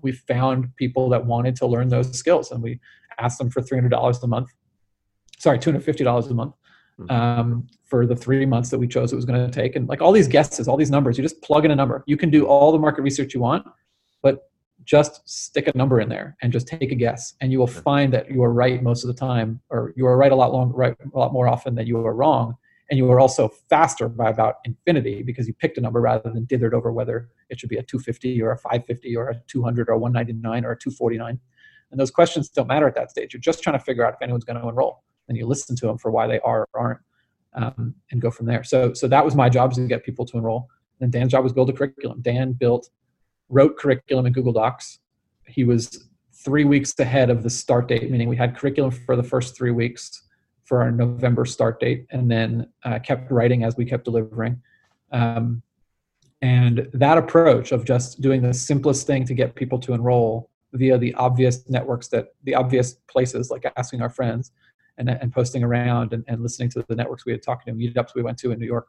we 0.02 0.12
found 0.12 0.74
people 0.76 1.08
that 1.10 1.24
wanted 1.24 1.56
to 1.56 1.66
learn 1.66 1.88
those 1.88 2.16
skills, 2.16 2.50
and 2.50 2.62
we 2.62 2.80
asked 3.18 3.38
them 3.38 3.50
for 3.50 3.62
three 3.62 3.78
hundred 3.78 3.90
dollars 3.90 4.22
a 4.22 4.26
month. 4.26 4.50
Sorry, 5.38 5.58
two 5.58 5.70
hundred 5.70 5.84
fifty 5.84 6.04
dollars 6.04 6.26
a 6.26 6.34
month 6.34 6.54
um, 7.08 7.66
for 7.84 8.06
the 8.06 8.16
three 8.16 8.46
months 8.46 8.70
that 8.70 8.78
we 8.78 8.88
chose 8.88 9.12
it 9.12 9.16
was 9.16 9.24
going 9.24 9.44
to 9.44 9.52
take. 9.52 9.76
And 9.76 9.88
like 9.88 10.00
all 10.00 10.12
these 10.12 10.28
guesses, 10.28 10.68
all 10.68 10.76
these 10.76 10.90
numbers, 10.90 11.18
you 11.18 11.22
just 11.22 11.40
plug 11.42 11.64
in 11.64 11.70
a 11.70 11.76
number. 11.76 12.02
You 12.06 12.16
can 12.16 12.30
do 12.30 12.46
all 12.46 12.72
the 12.72 12.78
market 12.78 13.02
research 13.02 13.34
you 13.34 13.40
want, 13.40 13.66
but 14.22 14.50
just 14.84 15.28
stick 15.28 15.68
a 15.68 15.76
number 15.76 16.00
in 16.00 16.08
there 16.08 16.36
and 16.42 16.52
just 16.52 16.68
take 16.68 16.92
a 16.92 16.94
guess, 16.94 17.34
and 17.40 17.50
you 17.52 17.58
will 17.58 17.66
find 17.66 18.12
that 18.12 18.30
you 18.30 18.42
are 18.42 18.52
right 18.52 18.82
most 18.82 19.04
of 19.04 19.08
the 19.08 19.14
time, 19.14 19.60
or 19.68 19.92
you 19.96 20.06
are 20.06 20.16
right 20.16 20.32
a 20.32 20.36
lot 20.36 20.52
long, 20.52 20.72
right 20.72 20.96
a 21.14 21.18
lot 21.18 21.32
more 21.32 21.48
often 21.48 21.74
than 21.74 21.86
you 21.86 21.98
are 21.98 22.14
wrong. 22.14 22.56
And 22.88 22.98
you 22.98 23.04
were 23.04 23.18
also 23.18 23.48
faster 23.68 24.08
by 24.08 24.30
about 24.30 24.56
infinity 24.64 25.22
because 25.22 25.48
you 25.48 25.54
picked 25.54 25.76
a 25.76 25.80
number 25.80 26.00
rather 26.00 26.30
than 26.30 26.46
dithered 26.46 26.72
over 26.72 26.92
whether 26.92 27.28
it 27.50 27.58
should 27.58 27.68
be 27.68 27.76
a 27.76 27.82
250 27.82 28.40
or 28.42 28.52
a 28.52 28.58
550 28.58 29.16
or 29.16 29.28
a 29.30 29.42
200 29.48 29.88
or 29.88 29.92
a 29.92 29.98
199 29.98 30.64
or 30.64 30.72
a 30.72 30.78
249. 30.78 31.40
And 31.90 32.00
those 32.00 32.10
questions 32.10 32.48
don't 32.48 32.68
matter 32.68 32.86
at 32.86 32.94
that 32.94 33.10
stage. 33.10 33.34
You're 33.34 33.40
just 33.40 33.62
trying 33.62 33.78
to 33.78 33.84
figure 33.84 34.06
out 34.06 34.14
if 34.14 34.22
anyone's 34.22 34.44
going 34.44 34.60
to 34.60 34.68
enroll. 34.68 35.02
And 35.28 35.36
you 35.36 35.46
listen 35.46 35.74
to 35.76 35.86
them 35.86 35.98
for 35.98 36.10
why 36.10 36.28
they 36.28 36.38
are 36.40 36.68
or 36.72 36.80
aren't 36.80 37.00
um, 37.54 37.94
and 38.10 38.20
go 38.20 38.30
from 38.30 38.46
there. 38.46 38.62
So 38.62 38.92
so 38.92 39.08
that 39.08 39.24
was 39.24 39.34
my 39.34 39.48
job 39.48 39.72
is 39.72 39.78
to 39.78 39.86
get 39.86 40.04
people 40.04 40.24
to 40.26 40.36
enroll. 40.36 40.68
And 41.00 41.10
dan's 41.10 41.32
job 41.32 41.42
was 41.42 41.52
build 41.52 41.70
a 41.70 41.72
curriculum. 41.72 42.20
Dan 42.22 42.52
built 42.52 42.90
wrote 43.48 43.76
curriculum 43.76 44.26
in 44.26 44.32
google 44.32 44.52
docs. 44.52 45.00
He 45.46 45.64
was 45.64 46.08
three 46.32 46.64
weeks 46.64 46.94
ahead 46.98 47.30
of 47.30 47.42
the 47.42 47.50
start 47.50 47.88
date 47.88 48.10
meaning 48.10 48.28
we 48.28 48.36
had 48.36 48.54
curriculum 48.54 48.90
for 48.90 49.16
the 49.16 49.22
first 49.22 49.56
three 49.56 49.70
weeks 49.70 50.22
for 50.66 50.82
our 50.82 50.90
november 50.90 51.44
start 51.44 51.80
date 51.80 52.06
and 52.10 52.30
then 52.30 52.68
uh, 52.84 52.98
kept 52.98 53.30
writing 53.30 53.64
as 53.64 53.76
we 53.76 53.84
kept 53.84 54.04
delivering 54.04 54.60
um, 55.12 55.62
and 56.42 56.88
that 56.92 57.16
approach 57.16 57.72
of 57.72 57.84
just 57.84 58.20
doing 58.20 58.42
the 58.42 58.52
simplest 58.52 59.06
thing 59.06 59.24
to 59.24 59.34
get 59.34 59.54
people 59.54 59.78
to 59.78 59.94
enroll 59.94 60.50
via 60.72 60.98
the 60.98 61.14
obvious 61.14 61.68
networks 61.68 62.08
that 62.08 62.34
the 62.44 62.54
obvious 62.54 62.94
places 63.08 63.50
like 63.50 63.64
asking 63.76 64.02
our 64.02 64.10
friends 64.10 64.52
and, 64.98 65.08
and 65.08 65.32
posting 65.32 65.62
around 65.62 66.12
and, 66.12 66.24
and 66.28 66.42
listening 66.42 66.68
to 66.70 66.84
the 66.88 66.94
networks 66.94 67.24
we 67.24 67.32
had 67.32 67.42
talked 67.42 67.66
to, 67.66 67.72
meetups 67.72 68.14
we 68.14 68.22
went 68.22 68.38
to 68.38 68.52
in 68.52 68.58
New 68.58 68.66
York, 68.66 68.88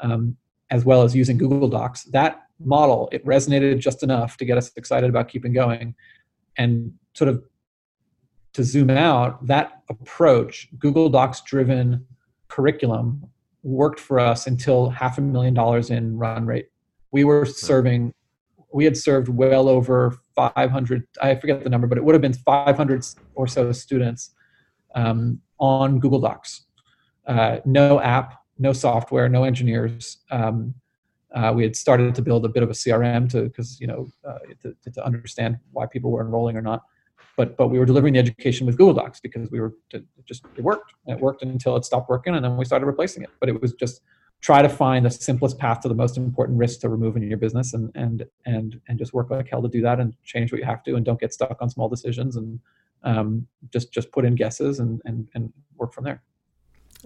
um, 0.00 0.36
as 0.70 0.84
well 0.84 1.02
as 1.02 1.14
using 1.14 1.38
Google 1.38 1.68
Docs. 1.68 2.04
That 2.04 2.42
model, 2.60 3.08
it 3.12 3.24
resonated 3.24 3.78
just 3.78 4.02
enough 4.02 4.36
to 4.38 4.44
get 4.44 4.58
us 4.58 4.70
excited 4.76 5.08
about 5.08 5.28
keeping 5.28 5.52
going. 5.52 5.94
And 6.56 6.92
sort 7.14 7.28
of 7.28 7.42
to 8.52 8.64
zoom 8.64 8.90
out, 8.90 9.46
that 9.46 9.82
approach, 9.88 10.68
Google 10.78 11.08
Docs 11.08 11.42
driven 11.42 12.06
curriculum, 12.48 13.28
worked 13.62 14.00
for 14.00 14.18
us 14.18 14.46
until 14.46 14.90
half 14.90 15.18
a 15.18 15.20
million 15.20 15.54
dollars 15.54 15.90
in 15.90 16.16
run 16.16 16.46
rate. 16.46 16.68
We 17.10 17.24
were 17.24 17.44
serving, 17.44 18.14
we 18.72 18.84
had 18.84 18.96
served 18.96 19.28
well 19.28 19.68
over 19.68 20.18
500, 20.34 21.06
I 21.20 21.34
forget 21.34 21.64
the 21.64 21.70
number, 21.70 21.86
but 21.86 21.98
it 21.98 22.04
would 22.04 22.14
have 22.14 22.22
been 22.22 22.34
500 22.34 23.06
or 23.34 23.46
so 23.46 23.72
students 23.72 24.30
um, 24.94 25.40
on 25.58 25.98
Google 26.00 26.20
Docs. 26.20 26.64
Uh, 27.26 27.58
no 27.64 28.00
app, 28.00 28.40
no 28.58 28.72
software, 28.72 29.28
no 29.28 29.44
engineers. 29.44 30.18
Um, 30.30 30.74
uh, 31.34 31.52
we 31.54 31.62
had 31.62 31.76
started 31.76 32.14
to 32.14 32.22
build 32.22 32.44
a 32.44 32.48
bit 32.48 32.62
of 32.62 32.70
a 32.70 32.72
CRM 32.72 33.30
to 33.30 33.42
because 33.42 33.78
you 33.80 33.86
know 33.86 34.08
uh, 34.26 34.38
to, 34.62 34.74
to, 34.90 35.04
understand 35.04 35.58
why 35.72 35.84
people 35.86 36.10
were 36.10 36.22
enrolling 36.22 36.56
or 36.56 36.62
not. 36.62 36.82
But 37.38 37.56
but 37.56 37.68
we 37.68 37.78
were 37.78 37.86
delivering 37.86 38.14
the 38.14 38.18
education 38.18 38.66
with 38.66 38.76
Google 38.76 38.94
Docs 38.94 39.20
because 39.20 39.48
we 39.50 39.60
were 39.60 39.74
to, 39.90 40.04
just 40.26 40.44
it 40.56 40.64
worked. 40.64 40.92
It 41.06 41.20
worked 41.20 41.42
until 41.42 41.76
it 41.76 41.84
stopped 41.84 42.10
working, 42.10 42.34
and 42.34 42.44
then 42.44 42.56
we 42.56 42.64
started 42.64 42.84
replacing 42.84 43.22
it. 43.22 43.30
But 43.38 43.48
it 43.48 43.62
was 43.62 43.72
just 43.74 44.02
try 44.40 44.60
to 44.60 44.68
find 44.68 45.06
the 45.06 45.10
simplest 45.10 45.56
path 45.56 45.80
to 45.80 45.88
the 45.88 45.94
most 45.94 46.16
important 46.18 46.58
risk 46.58 46.80
to 46.80 46.88
remove 46.88 47.16
in 47.16 47.22
your 47.22 47.38
business, 47.38 47.74
and 47.74 47.92
and 47.94 48.26
and 48.44 48.80
and 48.88 48.98
just 48.98 49.14
work 49.14 49.30
like 49.30 49.48
hell 49.48 49.62
to 49.62 49.68
do 49.68 49.80
that, 49.82 50.00
and 50.00 50.14
change 50.24 50.50
what 50.50 50.58
you 50.58 50.66
have 50.66 50.82
to, 50.82 50.96
and 50.96 51.06
don't 51.06 51.20
get 51.20 51.32
stuck 51.32 51.56
on 51.62 51.70
small 51.70 51.88
decisions, 51.88 52.34
and 52.34 52.58
um, 53.04 53.46
just 53.72 53.92
just 53.92 54.10
put 54.10 54.24
in 54.24 54.34
guesses 54.34 54.80
and 54.80 55.00
and 55.04 55.28
and 55.34 55.52
work 55.76 55.94
from 55.94 56.02
there. 56.02 56.20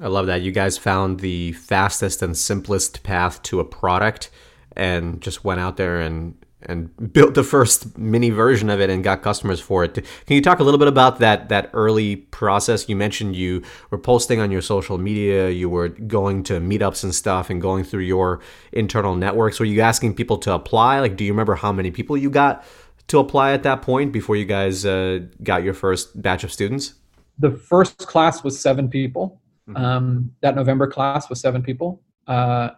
I 0.01 0.09
love 0.09 0.27
that 0.29 0.41
you 0.41 0.51
guys 0.51 0.79
found 0.79 1.21
the 1.21 1.53
fastest 1.53 2.23
and 2.23 2.35
simplest 2.35 3.03
path 3.03 3.43
to 3.43 3.61
a 3.61 3.67
product, 3.67 4.31
and 4.75 5.21
just 5.21 5.45
went 5.45 5.61
out 5.61 5.77
there 5.77 6.01
and 6.01 6.42
and 6.67 7.13
built 7.13 7.35
the 7.35 7.43
first 7.43 7.97
mini 7.99 8.31
version 8.31 8.71
of 8.71 8.81
it 8.81 8.91
and 8.91 9.03
got 9.05 9.23
customers 9.23 9.61
for 9.61 9.85
it. 9.85 9.95
Can 9.95 10.05
you 10.37 10.43
talk 10.43 10.59
a 10.59 10.63
little 10.63 10.79
bit 10.79 10.89
about 10.89 11.19
that 11.19 11.49
that 11.49 11.71
early 11.73 12.17
process? 12.17 12.89
You 12.89 12.97
mentioned 12.97 13.37
you 13.37 13.63
were 13.91 13.99
posting 13.99 14.41
on 14.41 14.51
your 14.51 14.63
social 14.63 14.99
media, 14.99 15.51
you 15.51 15.69
were 15.69 15.89
going 15.89 16.43
to 16.45 16.61
meetups 16.61 17.05
and 17.05 17.15
stuff 17.15 17.51
and 17.51 17.61
going 17.61 17.85
through 17.85 18.03
your 18.03 18.41
internal 18.73 19.15
networks. 19.15 19.61
Were 19.61 19.67
you 19.67 19.81
asking 19.81 20.15
people 20.15 20.39
to 20.39 20.53
apply? 20.53 21.01
Like 21.01 21.17
do 21.17 21.25
you 21.25 21.33
remember 21.33 21.55
how 21.55 21.73
many 21.73 21.91
people 21.91 22.17
you 22.17 22.31
got 22.31 22.65
to 23.09 23.19
apply 23.19 23.53
at 23.53 23.63
that 23.65 23.83
point 23.83 24.13
before 24.13 24.37
you 24.37 24.45
guys 24.45 24.87
uh, 24.87 25.21
got 25.43 25.63
your 25.63 25.75
first 25.75 26.21
batch 26.21 26.45
of 26.45 26.53
students? 26.53 26.95
The 27.39 27.51
first 27.51 27.99
class 27.99 28.45
was 28.45 28.59
7 28.61 28.89
people. 28.89 29.41
Mm-hmm. 29.69 29.85
Um, 29.85 30.33
that 30.41 30.55
November 30.55 30.87
class 30.87 31.29
was 31.29 31.41
7 31.41 31.63
people. 31.63 32.03
Uh, 32.27 32.71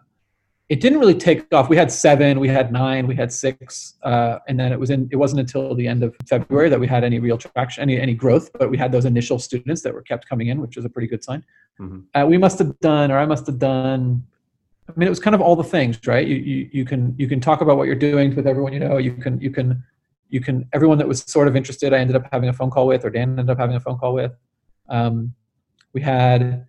it 0.71 0.80
didn't 0.80 0.99
really 0.99 1.14
take 1.14 1.52
off. 1.52 1.68
We 1.68 1.76
had 1.76 1.92
seven, 1.92 2.40
we 2.40 2.49
had 2.49 2.73
nine, 2.73 3.06
we 3.06 3.14
had 3.14 3.30
six, 3.30 3.94
uh, 4.02 4.38
and 4.49 4.59
then 4.59 4.73
it 4.73 4.80
was 4.80 4.88
in. 4.88 5.09
It 5.12 5.16
wasn't 5.16 5.40
until 5.40 5.75
the 5.75 5.87
end 5.87 6.02
of 6.02 6.16
February 6.26 6.71
that 6.71 6.80
we 6.80 6.87
had 6.87 7.04
any 7.04 7.18
real 7.18 7.37
traction, 7.37 7.83
any 7.83 8.00
any 8.00 8.14
growth. 8.14 8.50
But 8.59 8.71
we 8.71 8.78
had 8.78 8.90
those 8.90 9.04
initial 9.04 9.38
students 9.38 9.83
that 9.83 9.92
were 9.92 10.02
kept 10.02 10.26
coming 10.26 10.49
in, 10.49 10.61
which 10.61 10.76
was 10.76 10.85
a 10.87 10.88
pretty 10.88 11.09
good 11.09 11.23
sign. 11.23 11.44
Mm-hmm. 11.78 12.00
Uh, 12.14 12.26
we 12.26 12.38
must 12.38 12.59
have 12.59 12.78
done, 12.80 13.11
or 13.11 13.18
I 13.18 13.26
must 13.26 13.47
have 13.47 13.59
done. 13.59 14.26
I 14.88 14.92
mean, 14.97 15.06
it 15.06 15.11
was 15.11 15.21
kind 15.21 15.35
of 15.35 15.42
all 15.42 15.56
the 15.56 15.64
things, 15.64 15.99
right? 16.06 16.26
You, 16.26 16.37
you 16.37 16.68
you 16.73 16.85
can 16.87 17.14
you 17.18 17.28
can 17.28 17.40
talk 17.40 17.61
about 17.61 17.76
what 17.76 17.85
you're 17.85 17.94
doing 17.94 18.35
with 18.35 18.47
everyone 18.47 18.73
you 18.73 18.80
know. 18.80 18.97
You 18.97 19.12
can 19.12 19.38
you 19.40 19.50
can 19.50 19.85
you 20.30 20.40
can 20.40 20.66
everyone 20.73 20.97
that 20.97 21.09
was 21.09 21.21
sort 21.23 21.47
of 21.47 21.56
interested. 21.56 21.92
I 21.92 21.99
ended 21.99 22.16
up 22.16 22.26
having 22.33 22.49
a 22.49 22.54
phone 22.54 22.71
call 22.71 22.87
with, 22.87 23.04
or 23.04 23.11
Dan 23.11 23.38
ended 23.38 23.50
up 23.50 23.59
having 23.59 23.76
a 23.76 23.80
phone 23.80 23.99
call 23.99 24.14
with. 24.14 24.33
Um, 24.88 25.35
we 25.92 26.00
had 26.00 26.66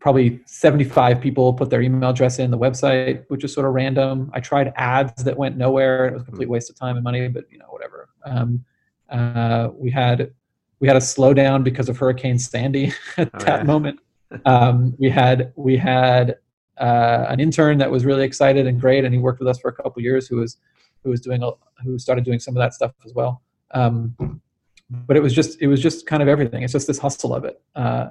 probably 0.00 0.40
75 0.46 1.20
people 1.20 1.52
put 1.52 1.70
their 1.70 1.82
email 1.82 2.10
address 2.10 2.38
in 2.38 2.50
the 2.50 2.58
website, 2.58 3.24
which 3.28 3.44
is 3.44 3.52
sort 3.52 3.66
of 3.66 3.74
random. 3.74 4.30
I 4.32 4.40
tried 4.40 4.72
ads 4.76 5.22
that 5.24 5.36
went 5.36 5.56
nowhere. 5.56 6.06
It 6.06 6.12
was 6.14 6.22
a 6.22 6.24
complete 6.24 6.46
mm-hmm. 6.46 6.52
waste 6.52 6.70
of 6.70 6.76
time 6.76 6.96
and 6.96 7.04
money, 7.04 7.28
but 7.28 7.44
you 7.50 7.58
know, 7.58 7.66
whatever. 7.68 8.08
Um, 8.24 8.64
uh, 9.10 9.68
we 9.74 9.90
had 9.90 10.32
we 10.80 10.88
had 10.88 10.96
a 10.96 11.00
slowdown 11.00 11.62
because 11.62 11.88
of 11.90 11.98
Hurricane 11.98 12.38
Sandy 12.38 12.92
at 13.18 13.30
oh, 13.34 13.38
that 13.40 13.60
yeah. 13.60 13.62
moment. 13.62 14.00
Um, 14.46 14.94
we 14.96 15.10
had 15.10 15.52
we 15.56 15.76
had 15.76 16.36
uh, 16.78 17.26
an 17.28 17.40
intern 17.40 17.78
that 17.78 17.90
was 17.90 18.04
really 18.04 18.22
excited 18.22 18.64
and 18.64 18.80
great, 18.80 19.04
and 19.04 19.12
he 19.12 19.18
worked 19.18 19.40
with 19.40 19.48
us 19.48 19.58
for 19.58 19.66
a 19.66 19.72
couple 19.72 20.00
years. 20.02 20.28
Who 20.28 20.36
was 20.36 20.56
who 21.02 21.10
was 21.10 21.20
doing 21.20 21.42
a, 21.42 21.50
who 21.82 21.98
started 21.98 22.24
doing 22.24 22.38
some 22.38 22.56
of 22.56 22.60
that 22.60 22.72
stuff 22.72 22.92
as 23.04 23.12
well. 23.12 23.42
Um, 23.72 24.40
but 24.88 25.16
it 25.16 25.20
was 25.20 25.32
just 25.32 25.60
it 25.60 25.66
was 25.66 25.80
just 25.80 26.06
kind 26.06 26.22
of 26.22 26.28
everything. 26.28 26.62
It's 26.62 26.72
just 26.72 26.86
this 26.86 26.98
hustle 26.98 27.34
of 27.34 27.44
it. 27.44 27.60
Uh, 27.74 28.10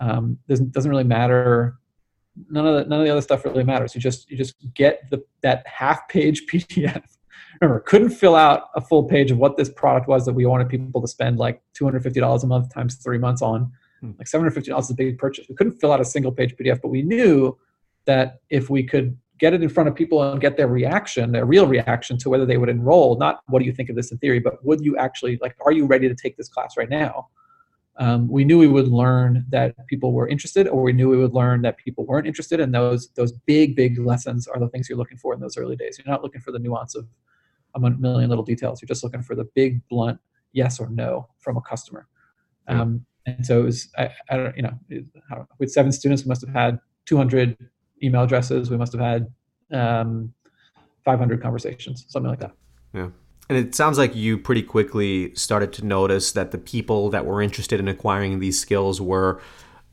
um, 0.00 0.38
doesn't 0.48 0.72
doesn't 0.72 0.90
really 0.90 1.04
matter. 1.04 1.76
None 2.50 2.66
of 2.66 2.74
the, 2.74 2.88
none 2.88 3.00
of 3.00 3.06
the 3.06 3.12
other 3.12 3.20
stuff 3.20 3.44
really 3.44 3.64
matters. 3.64 3.94
You 3.94 4.00
just 4.00 4.30
you 4.30 4.36
just 4.36 4.54
get 4.74 5.08
the 5.10 5.22
that 5.42 5.66
half 5.66 6.08
page 6.08 6.46
PDF. 6.52 7.02
Remember, 7.60 7.80
couldn't 7.80 8.10
fill 8.10 8.34
out 8.34 8.70
a 8.74 8.80
full 8.80 9.04
page 9.04 9.30
of 9.30 9.38
what 9.38 9.56
this 9.56 9.70
product 9.70 10.08
was 10.08 10.24
that 10.24 10.32
we 10.32 10.46
wanted 10.46 10.68
people 10.68 11.00
to 11.00 11.08
spend 11.08 11.38
like 11.38 11.62
two 11.74 11.84
hundred 11.84 12.02
fifty 12.02 12.20
dollars 12.20 12.42
a 12.42 12.46
month 12.46 12.72
times 12.72 12.96
three 12.96 13.18
months 13.18 13.42
on. 13.42 13.70
Hmm. 14.00 14.12
Like 14.18 14.26
seven 14.26 14.44
hundred 14.44 14.54
fifty 14.54 14.70
dollars 14.70 14.86
is 14.86 14.90
a 14.92 14.94
big 14.94 15.18
purchase. 15.18 15.46
We 15.48 15.54
couldn't 15.54 15.78
fill 15.78 15.92
out 15.92 16.00
a 16.00 16.04
single 16.04 16.32
page 16.32 16.54
PDF, 16.56 16.80
but 16.80 16.88
we 16.88 17.02
knew 17.02 17.56
that 18.06 18.40
if 18.50 18.68
we 18.68 18.82
could 18.82 19.16
get 19.42 19.52
it 19.52 19.62
in 19.62 19.68
front 19.68 19.88
of 19.88 19.94
people 19.94 20.22
and 20.22 20.40
get 20.40 20.56
their 20.56 20.68
reaction, 20.68 21.32
their 21.32 21.44
real 21.44 21.66
reaction 21.66 22.16
to 22.16 22.30
whether 22.30 22.46
they 22.46 22.58
would 22.58 22.68
enroll, 22.68 23.18
not 23.18 23.40
what 23.48 23.58
do 23.58 23.64
you 23.64 23.72
think 23.72 23.90
of 23.90 23.96
this 23.96 24.12
in 24.12 24.18
theory, 24.18 24.38
but 24.38 24.64
would 24.64 24.80
you 24.80 24.96
actually 24.96 25.36
like, 25.42 25.56
are 25.66 25.72
you 25.72 25.84
ready 25.84 26.08
to 26.08 26.14
take 26.14 26.36
this 26.36 26.48
class 26.48 26.76
right 26.76 26.88
now? 26.88 27.28
Um, 27.98 28.28
we 28.28 28.44
knew 28.44 28.58
we 28.58 28.68
would 28.68 28.88
learn 28.88 29.44
that 29.50 29.74
people 29.86 30.12
were 30.12 30.26
interested 30.26 30.66
or 30.66 30.82
we 30.82 30.92
knew 30.92 31.10
we 31.10 31.18
would 31.18 31.34
learn 31.34 31.60
that 31.62 31.76
people 31.76 32.06
weren't 32.06 32.26
interested 32.26 32.58
and 32.58 32.74
those 32.74 33.08
those 33.16 33.32
big 33.32 33.76
big 33.76 33.98
lessons 33.98 34.46
are 34.48 34.58
the 34.58 34.68
things 34.68 34.88
you're 34.88 34.98
looking 34.98 35.18
for 35.18 35.34
in 35.34 35.40
those 35.40 35.58
early 35.58 35.76
days. 35.76 35.98
You're 35.98 36.10
not 36.10 36.22
looking 36.22 36.40
for 36.40 36.52
the 36.52 36.58
nuance 36.58 36.94
of 36.94 37.06
a 37.74 37.80
million 37.80 38.30
little 38.30 38.44
details. 38.44 38.80
You're 38.80 38.88
just 38.88 39.04
looking 39.04 39.22
for 39.22 39.34
the 39.34 39.44
big 39.54 39.86
blunt 39.88 40.18
yes 40.52 40.80
or 40.80 40.88
no 40.88 41.28
from 41.38 41.56
a 41.56 41.60
customer. 41.60 42.08
Um, 42.68 43.04
and 43.26 43.44
so 43.44 43.60
it 43.60 43.64
was 43.64 43.88
I, 43.98 44.10
I 44.30 44.36
don't 44.36 44.56
you 44.56 44.62
know 44.62 45.46
with 45.58 45.70
seven 45.70 45.92
students. 45.92 46.24
We 46.24 46.28
must 46.28 46.46
have 46.46 46.54
had 46.54 46.78
200 47.06 47.56
email 48.02 48.22
addresses. 48.22 48.70
We 48.70 48.78
must 48.78 48.92
have 48.92 49.02
had 49.02 49.26
um, 49.70 50.32
500 51.04 51.42
conversations 51.42 52.06
something 52.08 52.30
like 52.30 52.40
that. 52.40 52.52
Yeah 52.94 53.08
and 53.48 53.58
it 53.58 53.74
sounds 53.74 53.98
like 53.98 54.14
you 54.14 54.38
pretty 54.38 54.62
quickly 54.62 55.34
started 55.34 55.72
to 55.74 55.84
notice 55.84 56.32
that 56.32 56.52
the 56.52 56.58
people 56.58 57.10
that 57.10 57.26
were 57.26 57.42
interested 57.42 57.80
in 57.80 57.88
acquiring 57.88 58.38
these 58.38 58.58
skills 58.58 59.00
were 59.00 59.40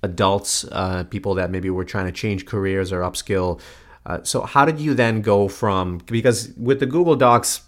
adults, 0.03 0.65
uh, 0.71 1.03
people 1.05 1.33
that 1.35 1.51
maybe 1.51 1.69
were 1.69 1.83
trying 1.83 2.05
to 2.05 2.11
change 2.11 2.45
careers 2.45 2.91
or 2.91 3.01
upskill. 3.01 3.59
Uh, 4.05 4.19
so, 4.23 4.41
how 4.41 4.65
did 4.65 4.79
you 4.79 4.93
then 4.93 5.21
go 5.21 5.47
from 5.47 5.99
because 6.05 6.53
with 6.57 6.79
the 6.79 6.85
Google 6.85 7.15
Docs 7.15 7.61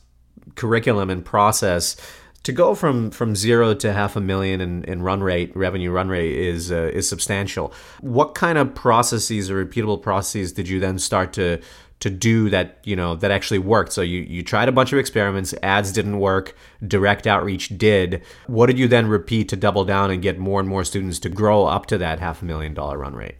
curriculum 0.55 1.09
and 1.09 1.25
process, 1.25 1.97
to 2.43 2.51
go 2.51 2.73
from 2.73 3.11
from 3.11 3.35
zero 3.35 3.73
to 3.75 3.93
half 3.93 4.15
a 4.15 4.21
million 4.21 4.61
in, 4.61 4.83
in 4.85 5.01
run 5.01 5.21
rate 5.21 5.55
revenue 5.55 5.91
run 5.91 6.09
rate 6.09 6.35
is 6.35 6.71
uh, 6.71 6.89
is 6.93 7.07
substantial. 7.07 7.73
What 7.99 8.33
kind 8.33 8.57
of 8.57 8.73
processes 8.73 9.51
or 9.51 9.63
repeatable 9.63 10.01
processes 10.01 10.53
did 10.53 10.67
you 10.67 10.79
then 10.79 10.97
start 10.99 11.33
to 11.33 11.59
to 12.01 12.09
do 12.09 12.49
that 12.49 12.79
you 12.83 12.95
know 12.95 13.15
that 13.15 13.31
actually 13.31 13.59
worked. 13.59 13.93
So 13.93 14.01
you 14.01 14.21
you 14.21 14.43
tried 14.43 14.67
a 14.67 14.71
bunch 14.71 14.91
of 14.91 14.99
experiments 14.99 15.53
ads 15.63 15.91
didn't 15.91 16.19
work 16.19 16.55
direct 16.85 17.25
outreach 17.25 17.77
did. 17.77 18.23
What 18.47 18.67
did 18.67 18.77
you 18.77 18.87
then 18.87 19.07
repeat 19.07 19.49
to 19.49 19.55
double 19.55 19.85
down 19.85 20.11
and 20.11 20.21
get 20.21 20.37
more 20.37 20.59
and 20.59 20.67
more 20.67 20.83
students 20.83 21.19
to 21.19 21.29
grow 21.29 21.65
up 21.65 21.85
to 21.87 21.97
that 21.99 22.19
half 22.19 22.41
a 22.41 22.45
million 22.45 22.73
dollar 22.73 22.97
run 22.97 23.15
rate? 23.15 23.35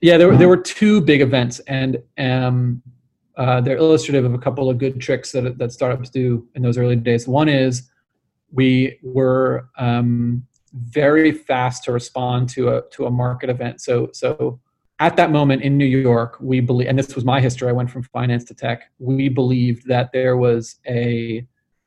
Yeah 0.00 0.16
there 0.18 0.28
were 0.28 0.36
there 0.36 0.48
were 0.48 0.56
two 0.56 1.00
big 1.00 1.20
events 1.20 1.60
and 1.66 2.02
um 2.18 2.82
uh, 3.36 3.60
they're 3.60 3.78
illustrative 3.78 4.24
of 4.24 4.32
a 4.32 4.38
couple 4.38 4.70
of 4.70 4.78
good 4.78 5.00
tricks 5.00 5.32
that 5.32 5.58
that 5.58 5.72
startups 5.72 6.08
do 6.08 6.46
in 6.54 6.62
those 6.62 6.78
early 6.78 6.96
days. 6.96 7.26
One 7.26 7.48
is 7.48 7.90
we 8.52 8.98
were 9.02 9.68
um, 9.76 10.46
very 10.72 11.32
fast 11.32 11.84
to 11.84 11.92
respond 11.92 12.48
to 12.50 12.76
a 12.76 12.82
to 12.92 13.06
a 13.06 13.10
market 13.10 13.50
event. 13.50 13.80
So 13.80 14.10
so 14.12 14.60
at 15.00 15.16
that 15.16 15.30
moment 15.30 15.62
in 15.62 15.76
New 15.76 15.84
York, 15.84 16.36
we 16.40 16.60
believe, 16.60 16.88
and 16.88 16.98
this 16.98 17.14
was 17.14 17.24
my 17.24 17.40
history. 17.40 17.68
I 17.68 17.72
went 17.72 17.90
from 17.90 18.02
finance 18.04 18.44
to 18.44 18.54
tech. 18.54 18.90
We 18.98 19.28
believed 19.28 19.86
that 19.88 20.10
there 20.12 20.36
was 20.36 20.76
a 20.86 21.46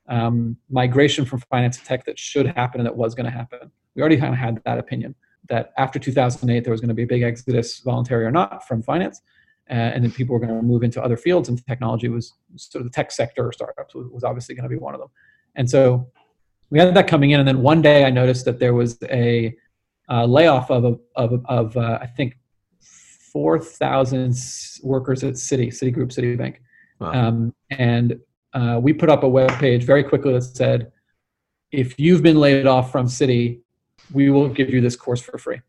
um, 0.09 0.57
migration 0.69 1.25
from 1.25 1.39
finance 1.49 1.77
to 1.77 1.85
tech 1.85 2.05
that 2.05 2.19
should 2.19 2.47
happen 2.47 2.79
and 2.79 2.85
that 2.85 2.95
was 2.95 3.15
going 3.15 3.25
to 3.25 3.31
happen. 3.31 3.71
We 3.95 4.01
already 4.01 4.17
kind 4.17 4.33
of 4.33 4.39
had 4.39 4.61
that 4.65 4.77
opinion 4.77 5.15
that 5.49 5.71
after 5.77 5.99
2008 5.99 6.63
there 6.63 6.71
was 6.71 6.81
going 6.81 6.89
to 6.89 6.93
be 6.93 7.03
a 7.03 7.07
big 7.07 7.23
exodus, 7.23 7.79
voluntary 7.79 8.25
or 8.25 8.31
not, 8.31 8.67
from 8.67 8.83
finance, 8.83 9.21
uh, 9.69 9.73
and 9.73 10.03
then 10.03 10.11
people 10.11 10.33
were 10.33 10.45
going 10.45 10.53
to 10.53 10.61
move 10.61 10.83
into 10.83 11.01
other 11.01 11.17
fields. 11.17 11.47
And 11.47 11.65
technology 11.65 12.09
was 12.09 12.33
sort 12.55 12.81
of 12.81 12.91
the 12.91 12.93
tech 12.93 13.11
sector 13.11 13.47
or 13.47 13.53
startups 13.53 13.95
was, 13.95 14.07
was 14.11 14.23
obviously 14.23 14.55
going 14.55 14.63
to 14.63 14.69
be 14.69 14.77
one 14.77 14.93
of 14.93 14.99
them. 14.99 15.09
And 15.55 15.69
so 15.69 16.09
we 16.69 16.79
had 16.79 16.93
that 16.93 17.07
coming 17.07 17.31
in, 17.31 17.39
and 17.39 17.47
then 17.47 17.61
one 17.61 17.81
day 17.81 18.03
I 18.03 18.09
noticed 18.09 18.43
that 18.45 18.59
there 18.59 18.73
was 18.73 18.97
a 19.03 19.55
uh, 20.09 20.25
layoff 20.25 20.69
of 20.69 20.99
of 21.15 21.45
of 21.45 21.77
uh, 21.77 21.99
I 22.01 22.07
think 22.07 22.37
4,000 23.37 24.35
workers 24.81 25.23
at 25.23 25.35
Citi, 25.35 25.67
Citigroup, 25.67 26.11
Citibank. 26.11 26.55
Wow. 26.99 27.11
Um, 27.11 27.53
and 27.69 28.19
uh, 28.53 28.79
we 28.81 28.93
put 28.93 29.11
up 29.11 29.21
a 29.21 29.29
web 29.29 29.51
page 29.59 29.83
very 29.83 30.03
quickly 30.03 30.33
that 30.33 30.41
said, 30.41 30.91
if 31.71 31.99
you've 31.99 32.23
been 32.23 32.39
laid 32.39 32.65
off 32.65 32.91
from 32.91 33.05
Citi, 33.05 33.59
we 34.11 34.31
will 34.31 34.49
give 34.49 34.71
you 34.71 34.81
this 34.81 34.95
course 34.95 35.21
for 35.21 35.37
free. 35.37 35.61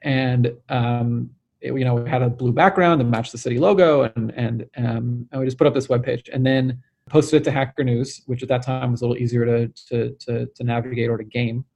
And 0.00 0.54
um, 0.70 1.28
it, 1.60 1.74
you 1.74 1.84
know, 1.84 1.96
we 1.96 2.08
had 2.08 2.22
a 2.22 2.30
blue 2.30 2.52
background 2.52 3.02
that 3.02 3.04
matched 3.04 3.32
the 3.32 3.38
Citi 3.38 3.60
logo, 3.60 4.10
and 4.16 4.32
and 4.34 4.66
um, 4.78 5.28
and 5.30 5.38
we 5.38 5.44
just 5.44 5.58
put 5.58 5.66
up 5.66 5.74
this 5.74 5.90
web 5.90 6.02
page, 6.02 6.30
and 6.32 6.46
then 6.46 6.82
posted 7.10 7.42
it 7.42 7.44
to 7.44 7.50
Hacker 7.50 7.84
News, 7.84 8.22
which 8.24 8.42
at 8.42 8.48
that 8.48 8.62
time 8.62 8.92
was 8.92 9.02
a 9.02 9.06
little 9.06 9.22
easier 9.22 9.44
to 9.44 9.68
to 9.88 10.16
to, 10.20 10.46
to 10.46 10.64
navigate 10.64 11.10
or 11.10 11.18
to 11.18 11.24
game, 11.24 11.66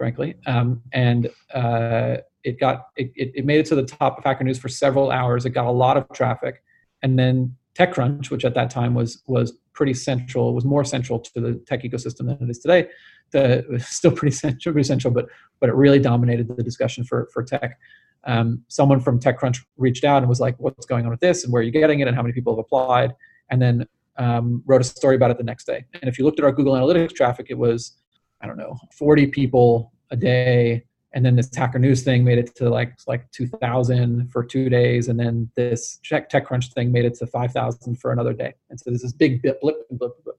frankly. 0.00 0.34
Um, 0.46 0.80
and 0.94 1.28
uh, 1.52 2.16
it 2.42 2.58
got 2.58 2.86
it, 2.96 3.12
it 3.14 3.44
made 3.44 3.60
it 3.60 3.66
to 3.66 3.74
the 3.74 3.84
top 3.84 4.16
of 4.16 4.24
Hacker 4.24 4.42
News 4.42 4.58
for 4.58 4.70
several 4.70 5.10
hours. 5.10 5.44
It 5.44 5.50
got 5.50 5.66
a 5.66 5.70
lot 5.70 5.98
of 5.98 6.08
traffic, 6.14 6.62
and 7.02 7.18
then 7.18 7.54
TechCrunch, 7.78 8.30
which 8.30 8.46
at 8.46 8.54
that 8.54 8.70
time 8.70 8.94
was 8.94 9.22
was 9.26 9.52
pretty 9.74 9.92
central, 9.92 10.54
was 10.54 10.64
more 10.64 10.84
central 10.84 11.18
to 11.18 11.38
the 11.38 11.62
tech 11.66 11.82
ecosystem 11.82 12.28
than 12.28 12.38
it 12.40 12.48
is 12.48 12.60
today. 12.60 12.88
The 13.32 13.84
still 13.86 14.12
pretty 14.12 14.34
central, 14.34 14.72
pretty 14.72 14.86
central, 14.86 15.12
but 15.12 15.26
but 15.60 15.68
it 15.68 15.74
really 15.74 15.98
dominated 15.98 16.48
the 16.56 16.62
discussion 16.62 17.04
for 17.04 17.28
for 17.30 17.42
tech. 17.42 17.78
Um, 18.24 18.64
someone 18.68 19.00
from 19.00 19.20
TechCrunch 19.20 19.58
reached 19.76 20.04
out 20.04 20.22
and 20.22 20.30
was 20.30 20.40
like, 20.40 20.56
"What's 20.58 20.86
going 20.86 21.04
on 21.04 21.10
with 21.10 21.20
this? 21.20 21.44
And 21.44 21.52
where 21.52 21.60
are 21.60 21.62
you 21.62 21.72
getting 21.72 22.00
it? 22.00 22.08
And 22.08 22.16
how 22.16 22.22
many 22.22 22.32
people 22.32 22.54
have 22.54 22.60
applied?" 22.60 23.14
And 23.50 23.60
then 23.60 23.86
um, 24.16 24.62
wrote 24.64 24.80
a 24.80 24.84
story 24.84 25.16
about 25.16 25.30
it 25.30 25.36
the 25.36 25.44
next 25.44 25.64
day. 25.64 25.84
And 26.00 26.08
if 26.08 26.18
you 26.18 26.24
looked 26.24 26.38
at 26.38 26.44
our 26.46 26.52
Google 26.52 26.72
Analytics 26.72 27.14
traffic, 27.14 27.48
it 27.50 27.58
was 27.58 27.99
I 28.40 28.46
don't 28.46 28.56
know, 28.56 28.78
40 28.92 29.26
people 29.28 29.92
a 30.10 30.16
day. 30.16 30.84
And 31.12 31.24
then 31.24 31.34
this 31.34 31.50
Hacker 31.54 31.78
News 31.78 32.02
thing 32.02 32.24
made 32.24 32.38
it 32.38 32.54
to 32.56 32.70
like 32.70 32.96
like 33.08 33.28
2,000 33.32 34.30
for 34.30 34.44
two 34.44 34.68
days, 34.68 35.08
and 35.08 35.18
then 35.18 35.50
this 35.56 35.98
Tech 36.04 36.30
TechCrunch 36.30 36.72
thing 36.72 36.92
made 36.92 37.04
it 37.04 37.14
to 37.14 37.26
5,000 37.26 37.96
for 37.96 38.12
another 38.12 38.32
day. 38.32 38.54
And 38.70 38.78
so 38.78 38.90
there's 38.90 39.02
this 39.02 39.12
big 39.12 39.42
blip, 39.42 39.60
blip, 39.60 39.88
blip, 39.90 40.12
blip, 40.22 40.38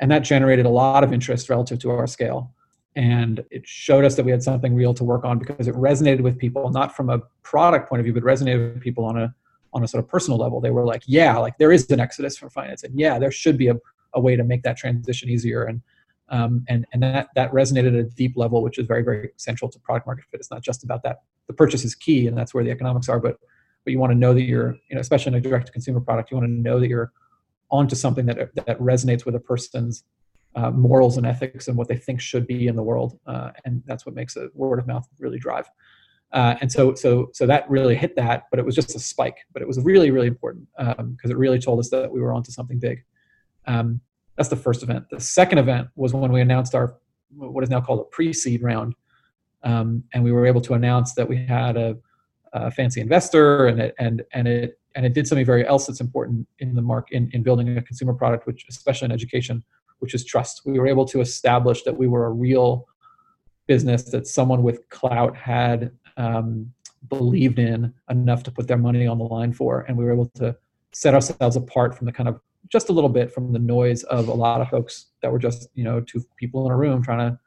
and 0.00 0.10
that 0.10 0.18
generated 0.18 0.66
a 0.66 0.70
lot 0.70 1.04
of 1.04 1.12
interest 1.12 1.48
relative 1.48 1.78
to 1.80 1.90
our 1.90 2.06
scale. 2.06 2.52
And 2.96 3.44
it 3.50 3.66
showed 3.66 4.04
us 4.04 4.14
that 4.16 4.24
we 4.24 4.30
had 4.30 4.42
something 4.42 4.74
real 4.74 4.94
to 4.94 5.04
work 5.04 5.24
on 5.24 5.38
because 5.38 5.66
it 5.66 5.74
resonated 5.74 6.20
with 6.20 6.38
people, 6.38 6.70
not 6.70 6.94
from 6.94 7.10
a 7.10 7.20
product 7.42 7.88
point 7.88 8.00
of 8.00 8.04
view, 8.04 8.12
but 8.12 8.22
resonated 8.22 8.74
with 8.74 8.82
people 8.82 9.04
on 9.04 9.18
a 9.18 9.34
on 9.72 9.82
a 9.82 9.88
sort 9.88 10.04
of 10.04 10.08
personal 10.08 10.38
level. 10.38 10.60
They 10.60 10.70
were 10.70 10.84
like, 10.84 11.02
yeah, 11.06 11.36
like 11.38 11.58
there 11.58 11.72
is 11.72 11.90
an 11.90 11.98
exodus 11.98 12.36
from 12.36 12.50
finance, 12.50 12.84
and 12.84 12.98
yeah, 12.98 13.18
there 13.18 13.32
should 13.32 13.58
be 13.58 13.68
a, 13.68 13.76
a 14.12 14.20
way 14.20 14.36
to 14.36 14.44
make 14.44 14.62
that 14.62 14.76
transition 14.76 15.28
easier. 15.28 15.64
And 15.64 15.80
um, 16.28 16.64
and 16.68 16.86
and 16.92 17.02
that 17.02 17.28
that 17.34 17.52
resonated 17.52 17.88
at 17.88 17.94
a 17.94 18.04
deep 18.04 18.36
level, 18.36 18.62
which 18.62 18.78
is 18.78 18.86
very 18.86 19.02
very 19.02 19.30
central 19.36 19.70
to 19.70 19.78
product 19.80 20.06
market 20.06 20.24
fit. 20.30 20.40
It's 20.40 20.50
not 20.50 20.62
just 20.62 20.84
about 20.84 21.02
that. 21.02 21.22
The 21.46 21.52
purchase 21.54 21.84
is 21.84 21.94
key, 21.94 22.26
and 22.26 22.36
that's 22.36 22.54
where 22.54 22.64
the 22.64 22.70
economics 22.70 23.08
are. 23.08 23.20
But 23.20 23.38
but 23.84 23.92
you 23.92 23.98
want 23.98 24.12
to 24.12 24.18
know 24.18 24.32
that 24.32 24.42
you're, 24.42 24.76
you 24.88 24.94
know, 24.94 25.00
especially 25.00 25.32
in 25.32 25.34
a 25.34 25.40
direct 25.40 25.66
to 25.66 25.72
consumer 25.72 26.00
product, 26.00 26.30
you 26.30 26.36
want 26.36 26.48
to 26.48 26.52
know 26.52 26.80
that 26.80 26.88
you're 26.88 27.12
onto 27.70 27.94
something 27.94 28.26
that 28.26 28.54
that 28.54 28.78
resonates 28.78 29.26
with 29.26 29.34
a 29.34 29.40
person's 29.40 30.04
uh, 30.56 30.70
morals 30.70 31.16
and 31.16 31.26
ethics 31.26 31.68
and 31.68 31.76
what 31.76 31.88
they 31.88 31.96
think 31.96 32.20
should 32.20 32.46
be 32.46 32.68
in 32.68 32.76
the 32.76 32.82
world, 32.82 33.18
uh, 33.26 33.50
and 33.64 33.82
that's 33.86 34.06
what 34.06 34.14
makes 34.14 34.36
a 34.36 34.48
word 34.54 34.78
of 34.78 34.86
mouth 34.86 35.06
really 35.18 35.38
drive. 35.38 35.68
Uh, 36.32 36.56
and 36.60 36.72
so 36.72 36.94
so 36.94 37.30
so 37.32 37.46
that 37.46 37.68
really 37.68 37.94
hit 37.94 38.16
that, 38.16 38.44
but 38.50 38.58
it 38.58 38.64
was 38.64 38.74
just 38.74 38.94
a 38.96 38.98
spike. 38.98 39.38
But 39.52 39.60
it 39.60 39.68
was 39.68 39.78
really 39.80 40.10
really 40.10 40.28
important 40.28 40.68
because 40.76 40.96
um, 40.98 41.16
it 41.30 41.36
really 41.36 41.58
told 41.58 41.78
us 41.78 41.90
that 41.90 42.10
we 42.10 42.20
were 42.20 42.32
onto 42.32 42.50
something 42.50 42.78
big. 42.78 43.04
Um, 43.66 44.00
that's 44.36 44.48
the 44.48 44.56
first 44.56 44.82
event. 44.82 45.08
The 45.10 45.20
second 45.20 45.58
event 45.58 45.88
was 45.96 46.12
when 46.12 46.32
we 46.32 46.40
announced 46.40 46.74
our 46.74 46.96
what 47.36 47.64
is 47.64 47.70
now 47.70 47.80
called 47.80 48.00
a 48.00 48.04
pre-seed 48.04 48.62
round, 48.62 48.94
um, 49.62 50.04
and 50.12 50.22
we 50.22 50.32
were 50.32 50.46
able 50.46 50.60
to 50.62 50.74
announce 50.74 51.14
that 51.14 51.28
we 51.28 51.44
had 51.44 51.76
a, 51.76 51.96
a, 52.52 52.70
fancy 52.70 53.00
investor, 53.00 53.66
and 53.66 53.80
it 53.80 53.94
and 53.98 54.22
and 54.32 54.46
it 54.46 54.78
and 54.94 55.04
it 55.04 55.14
did 55.14 55.26
something 55.26 55.44
very 55.44 55.66
else 55.66 55.86
that's 55.86 56.00
important 56.00 56.46
in 56.60 56.74
the 56.74 56.82
mark 56.82 57.10
in, 57.10 57.30
in 57.32 57.42
building 57.42 57.76
a 57.76 57.82
consumer 57.82 58.14
product, 58.14 58.46
which 58.46 58.66
especially 58.68 59.06
in 59.06 59.12
education, 59.12 59.64
which 59.98 60.14
is 60.14 60.24
trust. 60.24 60.62
We 60.64 60.78
were 60.78 60.86
able 60.86 61.04
to 61.06 61.20
establish 61.20 61.82
that 61.82 61.96
we 61.96 62.06
were 62.06 62.26
a 62.26 62.30
real 62.30 62.86
business 63.66 64.04
that 64.04 64.26
someone 64.26 64.62
with 64.62 64.88
clout 64.90 65.36
had 65.36 65.90
um, 66.16 66.72
believed 67.08 67.58
in 67.58 67.92
enough 68.10 68.42
to 68.44 68.50
put 68.50 68.68
their 68.68 68.78
money 68.78 69.06
on 69.06 69.18
the 69.18 69.24
line 69.24 69.52
for, 69.52 69.80
and 69.82 69.96
we 69.96 70.04
were 70.04 70.12
able 70.12 70.26
to 70.36 70.56
set 70.92 71.14
ourselves 71.14 71.56
apart 71.56 71.96
from 71.96 72.06
the 72.06 72.12
kind 72.12 72.28
of 72.28 72.40
just 72.68 72.88
a 72.88 72.92
little 72.92 73.10
bit 73.10 73.32
from 73.32 73.52
the 73.52 73.58
noise 73.58 74.02
of 74.04 74.28
a 74.28 74.34
lot 74.34 74.60
of 74.60 74.68
folks 74.68 75.06
that 75.22 75.30
were 75.30 75.38
just 75.38 75.68
you 75.74 75.84
know 75.84 76.00
two 76.00 76.22
people 76.36 76.66
in 76.66 76.72
a 76.72 76.76
room 76.76 77.02
trying 77.02 77.30
to 77.30 77.38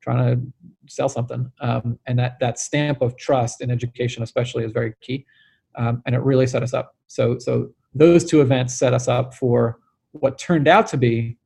trying 0.00 0.36
to 0.36 0.52
sell 0.88 1.08
something. 1.08 1.50
Um, 1.60 1.98
and 2.06 2.18
that 2.18 2.38
that 2.40 2.58
stamp 2.58 3.02
of 3.02 3.16
trust 3.16 3.60
in 3.60 3.70
education 3.70 4.22
especially 4.22 4.64
is 4.64 4.72
very 4.72 4.94
key. 5.00 5.26
Um, 5.76 6.02
and 6.06 6.14
it 6.14 6.20
really 6.20 6.46
set 6.46 6.62
us 6.62 6.74
up. 6.74 6.96
So 7.06 7.38
so 7.38 7.70
those 7.94 8.24
two 8.24 8.40
events 8.40 8.74
set 8.74 8.94
us 8.94 9.08
up 9.08 9.34
for 9.34 9.78
what 10.12 10.38
turned 10.38 10.68
out 10.68 10.86
to 10.88 10.96
be 10.96 11.36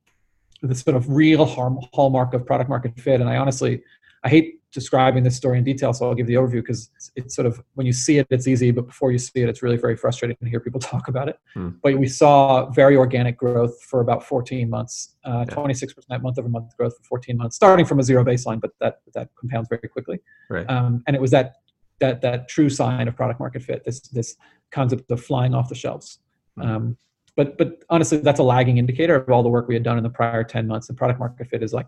the 0.62 0.74
sort 0.74 0.96
of 0.96 1.10
real 1.10 1.44
hallmark 1.44 2.32
of 2.32 2.46
product 2.46 2.70
market 2.70 2.98
fit. 2.98 3.20
And 3.20 3.28
i 3.28 3.36
honestly 3.36 3.82
i 4.24 4.28
hate 4.28 4.60
describing 4.74 5.22
this 5.22 5.36
story 5.36 5.56
in 5.56 5.64
detail, 5.64 5.92
so 5.92 6.08
I'll 6.08 6.14
give 6.14 6.26
the 6.26 6.34
overview 6.34 6.60
because 6.60 6.90
it's, 6.96 7.10
it's, 7.14 7.36
sort 7.36 7.46
of 7.46 7.62
when 7.74 7.86
you 7.86 7.92
see 7.92 8.18
it, 8.18 8.26
it's 8.28 8.48
easy, 8.48 8.72
but 8.72 8.86
before 8.86 9.12
you 9.12 9.18
see 9.18 9.40
it, 9.40 9.48
it's 9.48 9.62
really 9.62 9.76
very 9.76 9.96
frustrating 9.96 10.36
to 10.42 10.48
hear 10.48 10.60
people 10.60 10.80
talk 10.92 11.08
about 11.08 11.28
it. 11.28 11.38
Hmm. 11.54 11.70
But 11.82 11.96
we 11.96 12.08
saw 12.08 12.68
very 12.70 12.96
organic 12.96 13.38
growth 13.38 13.80
for 13.84 14.00
about 14.00 14.24
14 14.24 14.68
months, 14.68 15.16
uh, 15.24 15.44
yeah. 15.48 15.54
26% 15.54 16.20
month 16.20 16.38
over 16.38 16.48
month 16.48 16.76
growth 16.76 16.96
for 16.98 17.04
14 17.04 17.36
months, 17.36 17.56
starting 17.56 17.86
from 17.86 18.00
a 18.00 18.02
zero 18.02 18.24
baseline, 18.24 18.60
but 18.60 18.72
that 18.80 18.98
that 19.14 19.28
compounds 19.38 19.68
very 19.68 19.88
quickly. 19.88 20.18
Right. 20.50 20.68
Um, 20.68 21.02
and 21.06 21.14
it 21.14 21.22
was 21.22 21.30
that 21.30 21.54
that 22.00 22.20
that 22.22 22.48
true 22.48 22.68
sign 22.68 23.06
of 23.06 23.16
product 23.16 23.38
market 23.40 23.62
fit. 23.62 23.84
This 23.84 24.00
this 24.00 24.36
concept 24.72 25.10
of 25.10 25.22
flying 25.22 25.54
off 25.54 25.68
the 25.68 25.74
shelves. 25.76 26.18
Hmm. 26.56 26.62
Um, 26.62 26.96
but 27.36 27.56
but 27.58 27.84
honestly, 27.90 28.18
that's 28.18 28.40
a 28.40 28.44
lagging 28.44 28.78
indicator 28.78 29.14
of 29.14 29.30
all 29.30 29.44
the 29.44 29.48
work 29.48 29.68
we 29.68 29.74
had 29.74 29.84
done 29.84 29.96
in 29.96 30.02
the 30.02 30.10
prior 30.10 30.42
10 30.42 30.66
months. 30.66 30.88
And 30.88 30.98
product 30.98 31.20
market 31.20 31.46
fit 31.48 31.62
is 31.62 31.72
like 31.72 31.86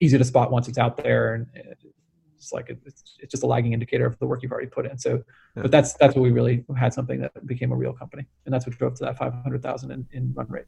easy 0.00 0.18
to 0.18 0.24
spot 0.24 0.50
once 0.50 0.68
it's 0.68 0.78
out 0.78 0.96
there 0.96 1.34
and 1.34 1.46
it's 2.42 2.52
like 2.52 2.68
it's, 2.68 3.16
it's 3.20 3.30
just 3.30 3.42
a 3.42 3.46
lagging 3.46 3.72
indicator 3.72 4.06
of 4.06 4.18
the 4.18 4.26
work 4.26 4.42
you've 4.42 4.52
already 4.52 4.68
put 4.68 4.86
in. 4.86 4.98
So, 4.98 5.22
yeah. 5.56 5.62
but 5.62 5.70
that's 5.70 5.94
that's 5.94 6.14
what 6.14 6.22
we 6.22 6.30
really 6.30 6.64
had 6.76 6.92
something 6.92 7.20
that 7.20 7.46
became 7.46 7.72
a 7.72 7.76
real 7.76 7.92
company, 7.92 8.26
and 8.44 8.52
that's 8.52 8.66
what 8.66 8.76
drove 8.76 8.94
to 8.96 9.04
that 9.04 9.16
five 9.16 9.32
hundred 9.32 9.62
thousand 9.62 9.92
in, 9.92 10.06
in 10.12 10.32
run 10.34 10.48
rate. 10.48 10.66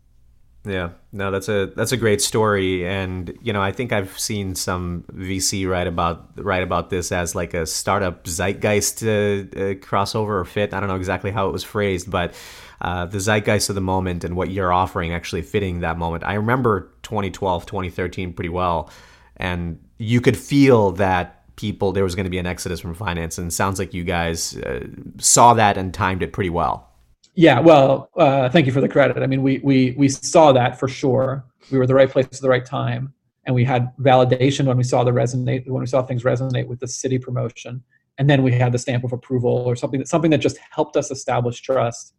Yeah, 0.66 0.90
no, 1.12 1.30
that's 1.30 1.48
a 1.48 1.66
that's 1.76 1.92
a 1.92 1.96
great 1.96 2.22
story, 2.22 2.86
and 2.86 3.36
you 3.42 3.52
know 3.52 3.60
I 3.60 3.70
think 3.70 3.92
I've 3.92 4.18
seen 4.18 4.54
some 4.54 5.04
VC 5.12 5.68
write 5.68 5.86
about 5.86 6.30
write 6.36 6.62
about 6.62 6.88
this 6.88 7.12
as 7.12 7.34
like 7.34 7.52
a 7.52 7.66
startup 7.66 8.24
zeitgeist 8.24 9.02
uh, 9.02 9.06
uh, 9.06 9.74
crossover 9.74 10.40
or 10.40 10.44
fit. 10.46 10.72
I 10.72 10.80
don't 10.80 10.88
know 10.88 10.96
exactly 10.96 11.32
how 11.32 11.48
it 11.48 11.52
was 11.52 11.64
phrased, 11.64 12.10
but 12.10 12.32
uh, 12.80 13.04
the 13.04 13.18
zeitgeist 13.18 13.68
of 13.68 13.74
the 13.74 13.82
moment 13.82 14.24
and 14.24 14.36
what 14.36 14.50
you're 14.50 14.72
offering 14.72 15.12
actually 15.12 15.42
fitting 15.42 15.80
that 15.80 15.98
moment. 15.98 16.24
I 16.24 16.34
remember 16.34 16.92
2012, 17.02 17.66
2013 17.66 18.32
pretty 18.32 18.48
well, 18.48 18.88
and 19.36 19.78
you 19.98 20.22
could 20.22 20.36
feel 20.36 20.92
that 20.92 21.43
people 21.56 21.92
there 21.92 22.04
was 22.04 22.14
going 22.14 22.24
to 22.24 22.30
be 22.30 22.38
an 22.38 22.46
exodus 22.46 22.80
from 22.80 22.94
finance 22.94 23.38
and 23.38 23.52
sounds 23.52 23.78
like 23.78 23.94
you 23.94 24.04
guys 24.04 24.56
uh, 24.58 24.86
saw 25.18 25.54
that 25.54 25.76
and 25.76 25.94
timed 25.94 26.22
it 26.22 26.32
pretty 26.32 26.50
well. 26.50 26.90
Yeah 27.34 27.60
well 27.60 28.10
uh, 28.16 28.48
thank 28.48 28.66
you 28.66 28.72
for 28.72 28.80
the 28.80 28.88
credit. 28.88 29.22
I 29.22 29.26
mean 29.26 29.42
we 29.42 29.58
we 29.58 29.94
we 29.96 30.08
saw 30.08 30.52
that 30.52 30.78
for 30.78 30.88
sure. 30.88 31.44
We 31.70 31.78
were 31.78 31.86
the 31.86 31.94
right 31.94 32.10
place 32.10 32.26
at 32.26 32.40
the 32.40 32.48
right 32.48 32.64
time 32.64 33.12
and 33.46 33.54
we 33.54 33.64
had 33.64 33.92
validation 33.98 34.66
when 34.66 34.76
we 34.76 34.84
saw 34.84 35.04
the 35.04 35.10
resonate 35.10 35.66
when 35.68 35.80
we 35.80 35.86
saw 35.86 36.02
things 36.02 36.22
resonate 36.22 36.66
with 36.66 36.80
the 36.80 36.86
Citi 36.86 37.20
promotion 37.20 37.82
and 38.18 38.30
then 38.30 38.42
we 38.42 38.52
had 38.52 38.72
the 38.72 38.78
stamp 38.78 39.04
of 39.04 39.12
approval 39.12 39.50
or 39.50 39.76
something 39.76 39.98
that 39.98 40.08
something 40.08 40.30
that 40.30 40.38
just 40.38 40.58
helped 40.70 40.96
us 40.96 41.10
establish 41.10 41.60
trust 41.60 42.14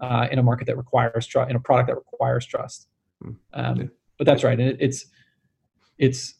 uh, 0.00 0.26
in 0.30 0.38
a 0.38 0.42
market 0.42 0.66
that 0.66 0.76
requires 0.76 1.26
trust 1.26 1.50
in 1.50 1.56
a 1.56 1.60
product 1.60 1.88
that 1.88 1.96
requires 1.96 2.44
trust. 2.46 2.88
Hmm. 3.22 3.30
um, 3.52 3.90
but 4.18 4.26
that's 4.26 4.44
right 4.44 4.58
and 4.58 4.70
it, 4.70 4.76
it's 4.80 5.06
it's 5.98 6.34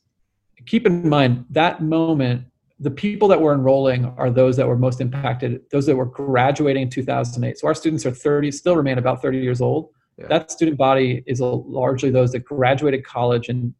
keep 0.66 0.86
in 0.86 1.08
mind 1.08 1.44
that 1.50 1.82
moment 1.82 2.44
the 2.80 2.90
people 2.90 3.28
that 3.28 3.40
were 3.40 3.54
enrolling 3.54 4.06
are 4.16 4.30
those 4.30 4.56
that 4.56 4.66
were 4.66 4.76
most 4.76 5.00
impacted 5.00 5.60
those 5.70 5.86
that 5.86 5.96
were 5.96 6.06
graduating 6.06 6.82
in 6.82 6.90
2008 6.90 7.58
so 7.58 7.66
our 7.66 7.74
students 7.74 8.04
are 8.04 8.10
30 8.10 8.50
still 8.50 8.76
remain 8.76 8.98
about 8.98 9.22
30 9.22 9.38
years 9.38 9.60
old. 9.60 9.90
Yeah. 10.16 10.28
that 10.28 10.50
student 10.50 10.78
body 10.78 11.24
is 11.26 11.40
a, 11.40 11.46
largely 11.46 12.10
those 12.10 12.32
that 12.32 12.40
graduated 12.40 13.04
college 13.04 13.48
and 13.48 13.74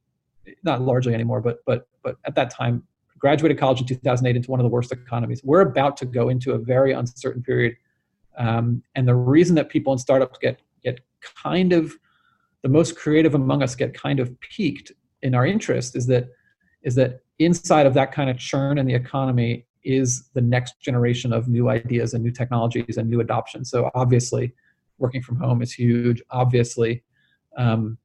not 0.63 0.83
largely 0.83 1.15
anymore 1.15 1.41
but 1.41 1.59
but 1.67 1.89
but 2.03 2.17
at 2.27 2.35
that 2.35 2.51
time 2.51 2.83
graduated 3.19 3.59
college 3.59 3.81
in 3.81 3.87
2008 3.87 4.37
into 4.37 4.51
one 4.51 4.61
of 4.61 4.65
the 4.65 4.69
worst 4.69 4.93
economies. 4.93 5.41
We're 5.43 5.63
about 5.63 5.97
to 5.97 6.05
go 6.05 6.29
into 6.29 6.53
a 6.53 6.59
very 6.59 6.93
uncertain 6.93 7.43
period 7.43 7.75
um, 8.37 8.83
and 8.95 9.07
the 9.07 9.15
reason 9.15 9.55
that 9.57 9.69
people 9.69 9.93
in 9.93 9.99
startups 9.99 10.39
get 10.39 10.61
get 10.83 11.01
kind 11.21 11.73
of 11.73 11.95
the 12.63 12.69
most 12.69 12.97
creative 12.97 13.35
among 13.35 13.63
us 13.63 13.75
get 13.75 13.95
kind 13.95 14.21
of 14.21 14.39
piqued 14.41 14.93
in 15.23 15.35
our 15.35 15.47
interest 15.47 15.97
is 15.97 16.07
that 16.09 16.29
is 16.85 16.94
that 16.94 17.20
inside 17.38 17.87
of 17.87 17.94
that 17.94 18.12
kind 18.12 18.31
of 18.31 18.38
churn 18.38 18.79
in 18.79 18.87
the 18.87 18.94
economy 18.94 19.66
is 19.83 20.29
the 20.35 20.40
next 20.40 20.81
generation 20.81 21.33
of 21.33 21.49
new 21.49 21.68
ideas 21.68 22.14
and 22.14 22.23
new 22.23 22.31
technologies 22.31 22.97
and 22.97 23.09
new 23.09 23.20
adoption. 23.20 23.64
So 23.64 23.90
obviously, 23.94 24.55
working 24.99 25.23
from 25.23 25.37
home 25.37 25.61
is 25.62 25.73
huge. 25.73 26.23
Obviously, 26.31 27.03
um, 27.57 27.99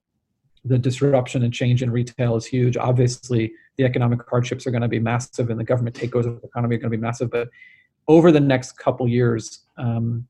the 0.66 0.78
disruption 0.78 1.44
and 1.44 1.54
change 1.54 1.82
in 1.84 1.92
retail 1.92 2.36
is 2.36 2.46
huge. 2.46 2.76
Obviously, 2.76 3.54
the 3.78 3.86
economic 3.86 4.20
hardships 4.30 4.68
are 4.68 4.72
going 4.72 4.82
to 4.82 4.88
be 4.88 5.00
massive, 5.00 5.50
and 5.50 5.60
the 5.60 5.64
government 5.64 5.96
takeovers 5.96 6.26
of 6.26 6.42
the 6.42 6.48
economy 6.48 6.76
are 6.76 6.80
going 6.80 6.92
to 6.92 6.98
be 6.98 7.02
massive. 7.02 7.30
But 7.32 7.50
over 8.08 8.32
the 8.32 8.40
next 8.40 8.74
couple 8.74 9.08
years, 9.08 9.66
um, 9.78 10.28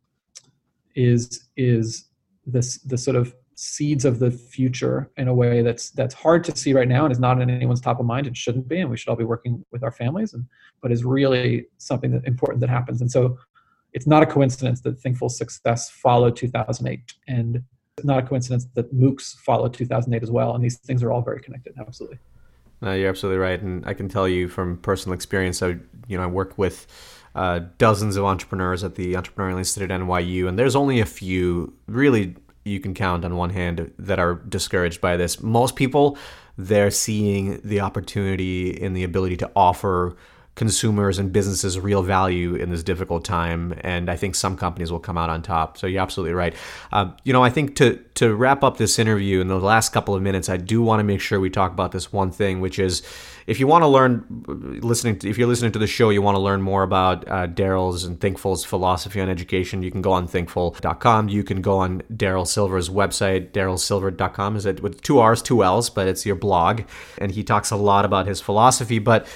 is 0.95 1.47
is 1.55 2.05
this 2.45 2.79
the 2.79 2.97
sort 2.97 3.15
of 3.15 3.33
seeds 3.62 4.06
of 4.06 4.19
the 4.19 4.32
future 4.32 5.12
in 5.17 5.28
a 5.28 5.34
way 5.34 5.62
that's 5.62 5.89
that's 5.89 6.13
hard 6.13 6.45
to 6.45 6.56
see 6.56 6.72
right 6.72 6.88
now 6.88 7.04
and 7.04 7.12
is 7.12 7.19
not 7.19 7.41
in 7.41 7.50
anyone's 7.50 7.82
top 7.82 8.00
of 8.00 8.06
mind 8.06 8.26
it 8.26 8.38
shouldn't 8.38 8.69
be 8.69 8.80
and 8.80 8.89
we 8.89 8.95
should 8.95 9.10
all 9.10 9.17
be 9.17 9.26
working 9.26 9.65
with 9.69 9.84
our 9.84 9.91
families 9.91 10.34
and 10.34 10.45
but 10.82 10.93
is 10.93 11.04
really 11.04 11.65
something 11.78 12.10
that 12.12 12.26
important 12.26 12.62
that 12.62 12.69
happens. 12.69 13.02
And 13.02 13.12
so 13.12 13.38
it's 13.91 14.08
not 14.08 14.24
a 14.24 14.26
coincidence 14.26 14.80
that 14.82 14.98
Thinkful 15.02 15.28
success 15.28 15.89
followed 15.89 16.38
2008 16.38 17.15
and 17.28 17.62
it's 17.98 18.06
not 18.06 18.24
a 18.24 18.26
coincidence 18.26 18.65
that 18.76 18.95
moocs 18.95 19.36
followed 19.39 19.74
2008 19.74 20.24
as 20.24 20.32
well 20.32 20.56
and 20.56 20.63
these 20.63 20.78
things 20.78 21.04
are 21.04 21.12
all 21.12 21.22
very 21.22 21.41
connected 21.41 21.74
absolutely. 21.78 22.17
No, 22.82 22.93
you're 22.93 23.10
absolutely 23.10 23.39
right 23.39 23.62
and 23.62 23.86
i 23.86 23.93
can 23.93 24.08
tell 24.08 24.26
you 24.26 24.48
from 24.48 24.78
personal 24.78 25.13
experience 25.13 25.62
i 25.62 25.76
you 26.08 26.17
know 26.17 26.24
i 26.24 26.28
work 26.28 26.58
with 26.58 26.88
uh, 27.36 27.60
dozens 27.78 28.15
of 28.15 28.24
entrepreneurs 28.24 28.86
at 28.86 28.95
the 28.95 29.15
entrepreneurial 29.15 29.58
institute 29.58 29.91
at 29.91 30.00
nyu 30.00 30.48
and 30.48 30.58
there's 30.58 30.78
only 30.78 31.02
a 31.02 31.06
few 31.06 31.74
really 31.88 32.36
you 32.63 32.80
can 32.80 32.93
count 32.93 33.26
on 33.26 33.36
one 33.36 33.50
hand 33.50 33.91
that 33.98 34.19
are 34.19 34.36
discouraged 34.36 35.02
by 35.02 35.17
this. 35.17 35.41
Most 35.41 35.76
people, 35.76 36.17
they're 36.58 36.91
seeing 36.91 37.60
the 37.63 37.80
opportunity 37.80 38.69
in 38.69 38.93
the 38.93 39.04
ability 39.04 39.38
to 39.38 39.52
offer 39.56 40.15
consumers 40.55 41.19
and 41.19 41.31
businesses 41.31 41.79
real 41.79 42.03
value 42.03 42.55
in 42.55 42.69
this 42.69 42.83
difficult 42.83 43.23
time. 43.23 43.73
And 43.81 44.09
I 44.09 44.17
think 44.17 44.35
some 44.35 44.57
companies 44.57 44.91
will 44.91 44.99
come 44.99 45.17
out 45.17 45.29
on 45.29 45.41
top. 45.41 45.77
So 45.77 45.88
you're 45.88 46.01
absolutely 46.01 46.33
right. 46.33 46.53
Um, 46.91 47.15
you 47.23 47.31
know, 47.31 47.43
I 47.43 47.49
think 47.49 47.75
to 47.77 47.95
to 48.15 48.35
wrap 48.35 48.63
up 48.63 48.77
this 48.77 48.99
interview 48.99 49.39
in 49.39 49.47
the 49.47 49.59
last 49.59 49.93
couple 49.93 50.15
of 50.15 50.21
minutes, 50.21 50.49
I 50.49 50.57
do 50.57 50.81
want 50.81 50.99
to 50.99 51.05
make 51.05 51.21
sure 51.21 51.39
we 51.39 51.49
talk 51.49 51.71
about 51.71 51.93
this 51.93 52.12
one 52.12 52.31
thing, 52.31 52.59
which 52.59 52.77
is 52.77 53.03
if 53.49 53.59
you 53.59 53.65
want 53.65 53.81
to 53.81 53.88
learn 53.88 54.23
listening 54.83 55.17
to, 55.17 55.27
if 55.27 55.39
you're 55.39 55.47
listening 55.47 55.71
to 55.71 55.79
the 55.79 55.88
show 55.88 56.12
you 56.12 56.21
want 56.21 56.35
to 56.35 56.39
learn 56.39 56.62
more 56.62 56.83
about 56.83 57.27
uh, 57.27 57.47
darrell's 57.47 58.05
and 58.05 58.21
thinkful's 58.21 58.63
philosophy 58.63 59.19
on 59.19 59.27
education 59.27 59.81
you 59.81 59.89
can 59.89 60.03
go 60.03 60.12
on 60.12 60.27
thinkful.com 60.27 61.27
you 61.29 61.43
can 61.43 61.59
go 61.59 61.79
on 61.79 62.03
darrell 62.15 62.45
silver's 62.45 62.89
website 62.89 63.51
darrellsilver.com 63.51 64.55
is 64.55 64.67
it 64.67 64.83
with 64.83 65.01
two 65.01 65.17
r's 65.19 65.41
two 65.41 65.63
l's 65.63 65.89
but 65.89 66.07
it's 66.07 66.27
your 66.27 66.35
blog 66.35 66.81
and 67.17 67.31
he 67.31 67.43
talks 67.43 67.71
a 67.71 67.75
lot 67.75 68.05
about 68.05 68.27
his 68.27 68.39
philosophy 68.39 68.99
but 68.99 69.27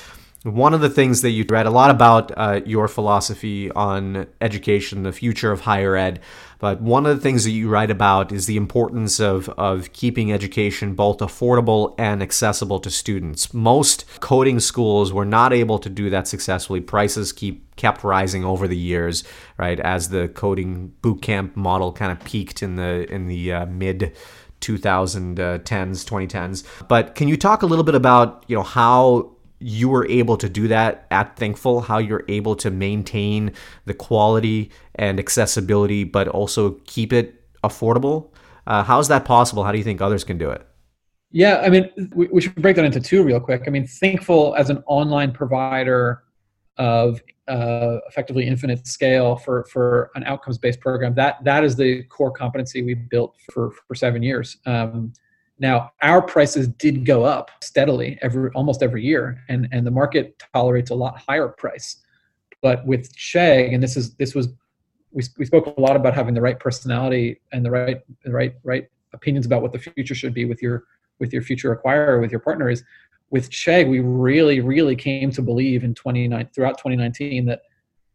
one 0.43 0.73
of 0.73 0.81
the 0.81 0.89
things 0.89 1.21
that 1.21 1.29
you 1.29 1.45
read 1.47 1.65
a 1.65 1.71
lot 1.71 1.89
about 1.89 2.31
uh, 2.37 2.59
your 2.65 2.89
philosophy 2.89 3.71
on 3.71 4.27
education, 4.41 5.03
the 5.03 5.13
future 5.13 5.51
of 5.53 5.61
higher 5.61 5.95
ed, 5.95 6.19
but 6.59 6.81
one 6.81 7.05
of 7.05 7.15
the 7.15 7.21
things 7.21 7.45
that 7.45 7.51
you 7.51 7.69
write 7.69 7.91
about 7.91 8.31
is 8.31 8.45
the 8.45 8.57
importance 8.57 9.19
of, 9.19 9.49
of 9.49 9.91
keeping 9.93 10.31
education 10.31 10.95
both 10.95 11.19
affordable 11.19 11.95
and 11.97 12.21
accessible 12.21 12.79
to 12.79 12.89
students. 12.89 13.53
Most 13.53 14.05
coding 14.19 14.59
schools 14.59 15.13
were 15.13 15.25
not 15.25 15.53
able 15.53 15.79
to 15.79 15.89
do 15.89 16.09
that 16.09 16.27
successfully. 16.27 16.81
Prices 16.81 17.31
keep 17.31 17.75
kept 17.75 18.03
rising 18.03 18.45
over 18.45 18.67
the 18.67 18.77
years, 18.77 19.23
right? 19.57 19.79
As 19.79 20.09
the 20.09 20.27
coding 20.27 20.93
bootcamp 21.01 21.55
model 21.55 21.91
kind 21.91 22.11
of 22.11 22.23
peaked 22.25 22.61
in 22.61 22.75
the 22.75 23.11
in 23.11 23.27
the 23.27 23.51
uh, 23.51 23.65
mid 23.65 24.15
2010s, 24.61 25.63
2010s. 25.65 26.63
But 26.87 27.15
can 27.15 27.27
you 27.27 27.35
talk 27.35 27.61
a 27.61 27.65
little 27.65 27.83
bit 27.83 27.95
about 27.95 28.45
you 28.47 28.55
know 28.55 28.63
how 28.63 29.32
you 29.63 29.89
were 29.89 30.05
able 30.07 30.37
to 30.37 30.49
do 30.49 30.67
that 30.67 31.07
at 31.09 31.35
Thinkful, 31.37 31.81
how 31.81 31.97
you're 31.97 32.25
able 32.27 32.55
to 32.57 32.69
maintain 32.69 33.53
the 33.85 33.93
quality 33.93 34.71
and 34.95 35.19
accessibility, 35.19 36.03
but 36.03 36.27
also 36.27 36.71
keep 36.85 37.13
it 37.13 37.41
affordable. 37.63 38.29
Uh, 38.67 38.83
how 38.83 38.99
is 38.99 39.07
that 39.07 39.25
possible? 39.25 39.63
How 39.63 39.71
do 39.71 39.77
you 39.77 39.83
think 39.83 40.01
others 40.01 40.23
can 40.23 40.37
do 40.37 40.49
it? 40.49 40.65
Yeah, 41.31 41.61
I 41.63 41.69
mean, 41.69 41.89
we, 42.13 42.27
we, 42.27 42.41
should 42.41 42.55
break 42.55 42.75
that 42.75 42.85
into 42.85 42.99
two 42.99 43.23
real 43.23 43.39
quick. 43.39 43.63
I 43.65 43.71
mean, 43.71 43.87
Thinkful 43.87 44.53
as 44.55 44.69
an 44.69 44.83
online 44.85 45.31
provider 45.31 46.23
of 46.77 47.21
uh, 47.47 47.97
effectively 48.07 48.45
infinite 48.45 48.85
scale 48.87 49.35
for 49.35 49.65
for 49.65 50.11
an 50.15 50.23
outcomes 50.23 50.57
based 50.57 50.79
program 50.79 51.13
that 51.15 51.43
that 51.43 51.63
is 51.63 51.75
the 51.75 52.03
core 52.03 52.31
competency 52.31 52.81
we 52.81 52.93
built 52.93 53.35
for 53.51 53.71
for 53.71 53.95
seven 53.95 54.23
years. 54.23 54.57
Um, 54.65 55.13
now, 55.63 55.93
our 56.01 56.21
prices 56.21 56.67
did 56.67 57.05
go 57.05 57.23
up 57.23 57.49
steadily 57.63 58.19
every 58.21 58.49
almost 58.49 58.83
every 58.83 59.01
year, 59.01 59.41
and 59.47 59.69
and 59.71 59.87
the 59.87 59.91
market 59.91 60.37
tolerates 60.53 60.91
a 60.91 60.93
lot 60.93 61.17
higher 61.17 61.47
price. 61.47 62.03
But 62.61 62.85
with 62.85 63.15
Chegg, 63.15 63.73
and 63.73 63.81
this 63.81 63.95
is 63.95 64.13
this 64.15 64.35
was 64.35 64.49
we, 65.11 65.23
we 65.37 65.45
spoke 65.45 65.65
a 65.65 65.79
lot 65.79 65.95
about 65.95 66.15
having 66.15 66.33
the 66.33 66.41
right 66.41 66.59
personality 66.59 67.39
and 67.53 67.65
the 67.65 67.71
right 67.71 68.01
the 68.25 68.33
right 68.33 68.55
right 68.65 68.89
opinions 69.13 69.45
about 69.45 69.61
what 69.61 69.71
the 69.71 69.79
future 69.79 70.13
should 70.13 70.33
be 70.33 70.43
with 70.43 70.61
your 70.61 70.83
with 71.19 71.31
your 71.31 71.41
future 71.41 71.73
acquirer 71.73 72.19
with 72.19 72.29
your 72.29 72.41
partner 72.41 72.69
is 72.69 72.83
with 73.29 73.49
Chegg, 73.49 73.89
we 73.89 74.01
really, 74.01 74.59
really 74.59 74.97
came 74.97 75.31
to 75.31 75.41
believe 75.41 75.85
in 75.85 75.95
29 75.95 76.49
throughout 76.53 76.77
2019 76.77 77.45
that 77.45 77.61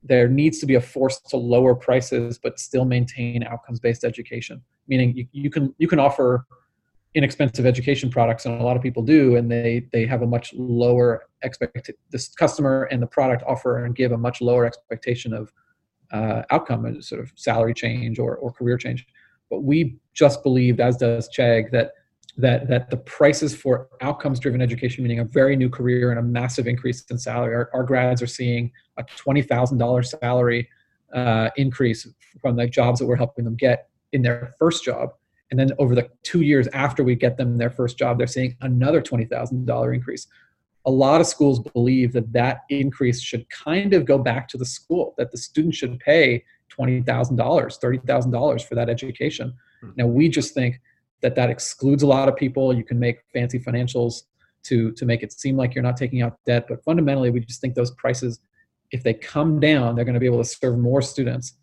there 0.02 0.28
needs 0.28 0.58
to 0.58 0.66
be 0.66 0.74
a 0.74 0.80
force 0.82 1.18
to 1.30 1.38
lower 1.38 1.74
prices 1.74 2.38
but 2.38 2.60
still 2.60 2.84
maintain 2.84 3.42
outcomes-based 3.42 4.04
education. 4.04 4.62
Meaning 4.86 5.16
you, 5.16 5.26
you 5.32 5.48
can 5.48 5.74
you 5.78 5.88
can 5.88 5.98
offer 5.98 6.44
inexpensive 7.18 7.66
education 7.66 8.08
products 8.08 8.46
and 8.46 8.60
a 8.60 8.62
lot 8.62 8.76
of 8.76 8.82
people 8.82 9.02
do 9.02 9.34
and 9.34 9.50
they 9.50 9.84
they 9.92 10.06
have 10.06 10.22
a 10.22 10.26
much 10.26 10.54
lower 10.54 11.24
expect 11.42 11.90
this 12.10 12.28
customer 12.28 12.84
and 12.92 13.02
the 13.02 13.08
product 13.08 13.42
offer 13.44 13.84
and 13.84 13.96
give 13.96 14.12
a 14.12 14.16
much 14.16 14.40
lower 14.40 14.64
expectation 14.64 15.34
of 15.34 15.52
uh, 16.12 16.42
outcome 16.50 16.84
and 16.84 17.04
sort 17.04 17.20
of 17.20 17.32
salary 17.34 17.74
change 17.74 18.20
or, 18.20 18.36
or 18.36 18.52
career 18.52 18.78
change. 18.78 19.04
But 19.50 19.64
we 19.64 19.98
just 20.14 20.44
believed 20.44 20.80
as 20.80 20.96
does 20.96 21.28
chegg 21.28 21.72
that 21.72 21.90
that 22.36 22.68
that 22.68 22.88
the 22.88 22.98
prices 22.98 23.52
for 23.52 23.88
outcomes 24.00 24.38
driven 24.38 24.62
education 24.62 25.02
meaning 25.02 25.18
a 25.18 25.24
very 25.24 25.56
new 25.56 25.68
career 25.68 26.10
and 26.10 26.20
a 26.20 26.22
massive 26.22 26.68
increase 26.68 27.04
in 27.10 27.18
salary 27.18 27.52
our, 27.52 27.68
our 27.74 27.82
grads 27.82 28.22
are 28.22 28.28
seeing 28.28 28.70
a 28.96 29.02
$20000 29.02 30.20
salary 30.20 30.68
uh, 31.12 31.50
increase 31.56 32.06
from 32.40 32.54
the 32.54 32.68
jobs 32.68 33.00
that 33.00 33.06
we're 33.06 33.16
helping 33.16 33.44
them 33.44 33.56
get 33.56 33.88
in 34.12 34.22
their 34.22 34.54
first 34.56 34.84
job 34.84 35.14
and 35.50 35.58
then 35.58 35.70
over 35.78 35.94
the 35.94 36.08
two 36.22 36.42
years 36.42 36.68
after 36.68 37.02
we 37.02 37.14
get 37.14 37.36
them 37.36 37.56
their 37.56 37.70
first 37.70 37.98
job, 37.98 38.18
they're 38.18 38.26
seeing 38.26 38.56
another 38.60 39.00
$20,000 39.00 39.94
increase. 39.94 40.26
A 40.84 40.90
lot 40.90 41.20
of 41.20 41.26
schools 41.26 41.60
believe 41.60 42.12
that 42.12 42.32
that 42.32 42.60
increase 42.68 43.20
should 43.20 43.48
kind 43.50 43.94
of 43.94 44.04
go 44.04 44.18
back 44.18 44.48
to 44.48 44.58
the 44.58 44.64
school, 44.64 45.14
that 45.18 45.30
the 45.30 45.38
student 45.38 45.74
should 45.74 45.98
pay 46.00 46.44
$20,000, 46.78 47.04
$30,000 47.36 48.68
for 48.68 48.74
that 48.74 48.88
education. 48.88 49.54
Hmm. 49.80 49.90
Now, 49.96 50.06
we 50.06 50.28
just 50.28 50.54
think 50.54 50.80
that 51.22 51.34
that 51.34 51.50
excludes 51.50 52.02
a 52.02 52.06
lot 52.06 52.28
of 52.28 52.36
people. 52.36 52.72
You 52.72 52.84
can 52.84 52.98
make 52.98 53.18
fancy 53.32 53.58
financials 53.58 54.22
to, 54.64 54.92
to 54.92 55.06
make 55.06 55.22
it 55.22 55.32
seem 55.32 55.56
like 55.56 55.74
you're 55.74 55.84
not 55.84 55.96
taking 55.96 56.22
out 56.22 56.38
debt, 56.44 56.66
but 56.68 56.82
fundamentally, 56.84 57.30
we 57.30 57.40
just 57.40 57.60
think 57.60 57.74
those 57.74 57.90
prices, 57.92 58.40
if 58.92 59.02
they 59.02 59.14
come 59.14 59.60
down, 59.60 59.94
they're 59.94 60.04
going 60.04 60.14
to 60.14 60.20
be 60.20 60.26
able 60.26 60.42
to 60.42 60.48
serve 60.48 60.78
more 60.78 61.02
students. 61.02 61.54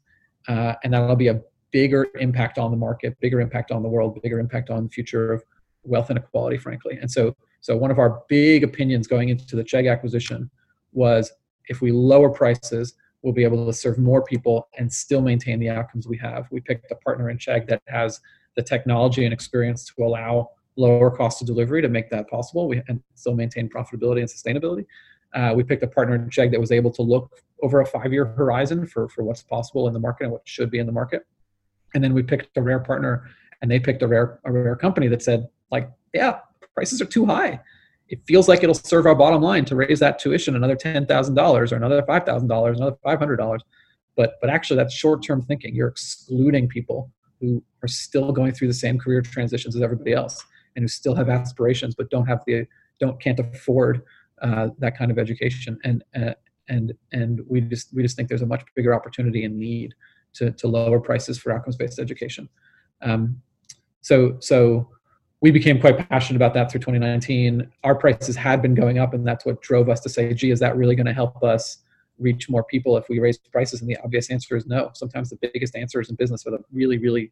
Uh, 0.47 0.73
and 0.83 0.93
that'll 0.93 1.15
be 1.15 1.27
a 1.27 1.41
bigger 1.75 2.07
impact 2.21 2.57
on 2.57 2.71
the 2.71 2.77
market, 2.77 3.19
bigger 3.19 3.41
impact 3.41 3.69
on 3.69 3.83
the 3.83 3.89
world, 3.89 4.17
bigger 4.23 4.39
impact 4.39 4.69
on 4.69 4.85
the 4.85 4.89
future 4.89 5.33
of 5.33 5.43
wealth 5.83 6.09
inequality, 6.09 6.57
frankly. 6.57 6.97
And 7.01 7.11
so, 7.11 7.35
so 7.59 7.75
one 7.75 7.91
of 7.91 7.99
our 7.99 8.23
big 8.29 8.63
opinions 8.63 9.07
going 9.07 9.27
into 9.27 9.57
the 9.57 9.63
Chegg 9.63 9.91
acquisition 9.91 10.49
was 10.93 11.33
if 11.67 11.81
we 11.81 11.91
lower 11.91 12.29
prices, 12.29 12.93
we'll 13.23 13.33
be 13.33 13.43
able 13.43 13.65
to 13.65 13.73
serve 13.73 13.97
more 13.97 14.23
people 14.23 14.69
and 14.77 14.91
still 14.91 15.21
maintain 15.21 15.59
the 15.59 15.67
outcomes 15.69 16.07
we 16.07 16.17
have. 16.19 16.47
We 16.49 16.61
picked 16.61 16.89
a 16.91 16.95
partner 16.95 17.29
in 17.29 17.37
Chegg 17.37 17.67
that 17.67 17.81
has 17.89 18.21
the 18.55 18.63
technology 18.63 19.25
and 19.25 19.33
experience 19.33 19.83
to 19.83 20.03
allow 20.05 20.51
lower 20.77 21.11
cost 21.11 21.41
of 21.41 21.47
delivery 21.47 21.81
to 21.81 21.89
make 21.89 22.09
that 22.09 22.29
possible 22.29 22.69
we, 22.69 22.81
and 22.87 23.03
still 23.15 23.35
maintain 23.35 23.67
profitability 23.67 24.21
and 24.21 24.29
sustainability. 24.29 24.85
Uh, 25.33 25.51
we 25.53 25.61
picked 25.61 25.83
a 25.83 25.87
partner 25.87 26.15
in 26.15 26.29
Chegg 26.29 26.51
that 26.51 26.59
was 26.61 26.71
able 26.71 26.91
to 26.91 27.01
look 27.01 27.29
over 27.61 27.81
a 27.81 27.85
five-year 27.85 28.27
horizon 28.27 28.87
for, 28.87 29.09
for 29.09 29.25
what's 29.25 29.43
possible 29.43 29.89
in 29.89 29.93
the 29.93 29.99
market 29.99 30.23
and 30.23 30.31
what 30.31 30.47
should 30.47 30.71
be 30.71 30.79
in 30.79 30.85
the 30.85 30.93
market 30.93 31.25
and 31.95 32.03
then 32.03 32.13
we 32.13 32.21
picked 32.21 32.55
a 32.57 32.61
rare 32.61 32.79
partner 32.79 33.27
and 33.61 33.71
they 33.71 33.79
picked 33.79 34.03
a 34.03 34.07
rare 34.07 34.39
a 34.45 34.51
rare 34.51 34.75
company 34.75 35.07
that 35.07 35.23
said 35.23 35.47
like 35.71 35.89
yeah 36.13 36.39
prices 36.75 37.01
are 37.01 37.05
too 37.05 37.25
high. 37.25 37.59
It 38.09 38.19
feels 38.27 38.47
like 38.47 38.61
it'll 38.61 38.75
serve 38.75 39.07
our 39.07 39.15
bottom 39.15 39.41
line 39.41 39.65
to 39.65 39.75
raise 39.75 39.99
that 39.99 40.19
tuition 40.19 40.55
another 40.55 40.75
$10,000 40.75 41.71
or 41.71 41.75
another 41.75 42.03
$5,000 42.03 42.75
another 42.75 42.97
$500 43.03 43.59
but 44.15 44.35
but 44.41 44.49
actually 44.49 44.77
that's 44.77 44.93
short-term 44.93 45.41
thinking. 45.41 45.73
You're 45.75 45.87
excluding 45.87 46.67
people 46.67 47.11
who 47.41 47.63
are 47.83 47.87
still 47.87 48.31
going 48.31 48.53
through 48.53 48.67
the 48.67 48.73
same 48.73 48.97
career 48.99 49.21
transitions 49.21 49.75
as 49.75 49.81
everybody 49.81 50.13
else 50.13 50.43
and 50.75 50.83
who 50.83 50.87
still 50.87 51.15
have 51.15 51.29
aspirations 51.29 51.95
but 51.95 52.09
don't 52.09 52.25
have 52.25 52.41
the 52.45 52.65
don't 52.99 53.19
can't 53.21 53.39
afford 53.39 54.03
uh, 54.41 54.69
that 54.79 54.97
kind 54.97 55.11
of 55.11 55.17
education. 55.17 55.79
And 55.83 56.03
uh, 56.15 56.33
and 56.69 56.93
and 57.11 57.41
we 57.47 57.61
just 57.61 57.93
we 57.93 58.03
just 58.03 58.15
think 58.15 58.29
there's 58.29 58.41
a 58.41 58.47
much 58.47 58.63
bigger 58.75 58.93
opportunity 58.93 59.45
and 59.45 59.57
need 59.57 59.93
to, 60.35 60.51
to 60.51 60.67
lower 60.67 60.99
prices 60.99 61.37
for 61.37 61.51
outcomes-based 61.51 61.99
education. 61.99 62.47
Um, 63.01 63.41
so, 64.01 64.37
so 64.39 64.89
we 65.41 65.51
became 65.51 65.79
quite 65.79 66.09
passionate 66.09 66.37
about 66.37 66.53
that 66.53 66.71
through 66.71 66.79
2019. 66.79 67.69
Our 67.83 67.95
prices 67.95 68.35
had 68.35 68.61
been 68.61 68.75
going 68.75 68.99
up, 68.99 69.13
and 69.13 69.27
that's 69.27 69.45
what 69.45 69.61
drove 69.61 69.89
us 69.89 69.99
to 70.01 70.09
say, 70.09 70.33
"Gee, 70.33 70.51
is 70.51 70.59
that 70.59 70.75
really 70.77 70.95
going 70.95 71.05
to 71.05 71.13
help 71.13 71.43
us 71.43 71.79
reach 72.17 72.49
more 72.49 72.63
people 72.63 72.97
if 72.97 73.09
we 73.09 73.19
raise 73.19 73.37
prices?" 73.37 73.81
And 73.81 73.89
the 73.89 73.97
obvious 74.03 74.31
answer 74.31 74.55
is 74.55 74.65
no. 74.65 74.91
Sometimes 74.93 75.29
the 75.29 75.37
biggest 75.37 75.75
answers 75.75 76.09
in 76.09 76.15
business 76.15 76.47
are 76.47 76.51
the 76.51 76.63
really, 76.71 76.97
really 76.97 77.31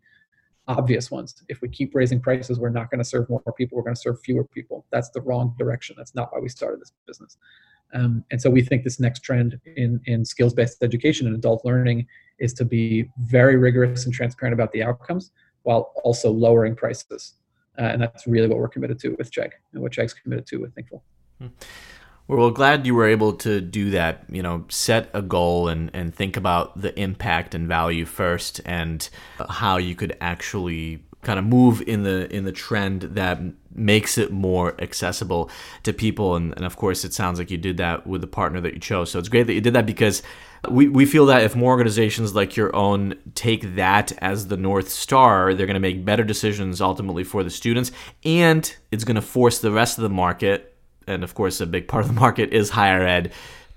obvious 0.67 1.11
ones. 1.11 1.43
If 1.49 1.61
we 1.61 1.69
keep 1.69 1.93
raising 1.93 2.19
prices, 2.19 2.59
we're 2.59 2.69
not 2.69 2.89
going 2.89 2.99
to 2.99 3.05
serve 3.05 3.29
more 3.29 3.41
people. 3.57 3.77
We're 3.77 3.83
going 3.83 3.95
to 3.95 4.01
serve 4.01 4.21
fewer 4.21 4.43
people. 4.43 4.85
That's 4.91 5.09
the 5.09 5.21
wrong 5.21 5.55
direction. 5.57 5.95
That's 5.97 6.15
not 6.15 6.31
why 6.31 6.39
we 6.39 6.49
started 6.49 6.81
this 6.81 6.91
business. 7.07 7.37
Um, 7.93 8.23
and 8.31 8.41
so 8.41 8.49
we 8.49 8.61
think 8.61 8.83
this 8.83 8.99
next 8.99 9.21
trend 9.21 9.59
in, 9.75 10.01
in 10.05 10.25
skills-based 10.25 10.81
education 10.83 11.27
and 11.27 11.35
adult 11.35 11.63
learning 11.63 12.07
is 12.39 12.53
to 12.55 12.65
be 12.65 13.09
very 13.19 13.55
rigorous 13.55 14.05
and 14.05 14.13
transparent 14.13 14.53
about 14.53 14.71
the 14.71 14.83
outcomes 14.83 15.31
while 15.63 15.93
also 16.03 16.31
lowering 16.31 16.75
prices. 16.75 17.35
Uh, 17.79 17.83
and 17.83 18.01
that's 18.01 18.27
really 18.27 18.47
what 18.47 18.57
we're 18.57 18.67
committed 18.67 18.99
to 18.99 19.15
with 19.17 19.31
Chegg 19.31 19.51
and 19.73 19.81
what 19.81 19.91
Chegg's 19.91 20.13
committed 20.13 20.45
to 20.47 20.57
with 20.57 20.73
Thinkful. 20.75 21.03
Hmm. 21.39 21.47
Well, 22.27 22.51
glad 22.51 22.87
you 22.87 22.95
were 22.95 23.07
able 23.07 23.33
to 23.33 23.59
do 23.59 23.89
that. 23.91 24.23
You 24.29 24.41
know, 24.41 24.65
set 24.69 25.09
a 25.13 25.21
goal 25.21 25.67
and, 25.67 25.91
and 25.93 26.15
think 26.15 26.37
about 26.37 26.79
the 26.79 26.97
impact 26.97 27.53
and 27.53 27.67
value 27.67 28.05
first, 28.05 28.61
and 28.65 29.07
how 29.49 29.77
you 29.77 29.93
could 29.93 30.15
actually 30.21 31.03
kind 31.23 31.39
of 31.39 31.45
move 31.45 31.81
in 31.87 32.03
the 32.03 32.33
in 32.33 32.45
the 32.45 32.51
trend 32.51 33.01
that 33.01 33.39
makes 33.75 34.17
it 34.17 34.31
more 34.31 34.79
accessible 34.79 35.49
to 35.83 35.93
people. 35.93 36.35
And, 36.35 36.53
and 36.55 36.65
of 36.65 36.77
course, 36.77 37.03
it 37.03 37.13
sounds 37.13 37.39
like 37.39 37.49
you 37.49 37.57
did 37.57 37.77
that 37.77 38.05
with 38.05 38.21
the 38.21 38.27
partner 38.27 38.61
that 38.61 38.73
you 38.73 38.79
chose. 38.79 39.11
So 39.11 39.19
it's 39.19 39.29
great 39.29 39.47
that 39.47 39.53
you 39.53 39.61
did 39.61 39.73
that 39.73 39.85
because 39.85 40.21
we, 40.69 40.87
we 40.87 41.05
feel 41.05 41.25
that 41.25 41.43
if 41.43 41.55
more 41.55 41.71
organizations 41.71 42.35
like 42.35 42.55
your 42.55 42.73
own 42.75 43.15
take 43.35 43.75
that 43.75 44.11
as 44.19 44.47
the 44.47 44.57
North 44.57 44.89
Star, 44.89 45.53
they're 45.53 45.65
going 45.65 45.73
to 45.73 45.79
make 45.79 46.05
better 46.05 46.23
decisions 46.23 46.81
ultimately 46.81 47.23
for 47.23 47.43
the 47.43 47.49
students. 47.49 47.91
And 48.23 48.73
it's 48.91 49.03
going 49.03 49.15
to 49.15 49.21
force 49.21 49.59
the 49.59 49.71
rest 49.71 49.97
of 49.97 50.03
the 50.03 50.09
market, 50.09 50.75
and 51.05 51.23
of 51.23 51.33
course, 51.33 51.59
a 51.59 51.65
big 51.65 51.87
part 51.87 52.05
of 52.05 52.13
the 52.13 52.19
market 52.19 52.53
is 52.53 52.69
higher 52.69 53.05
ed, 53.05 53.33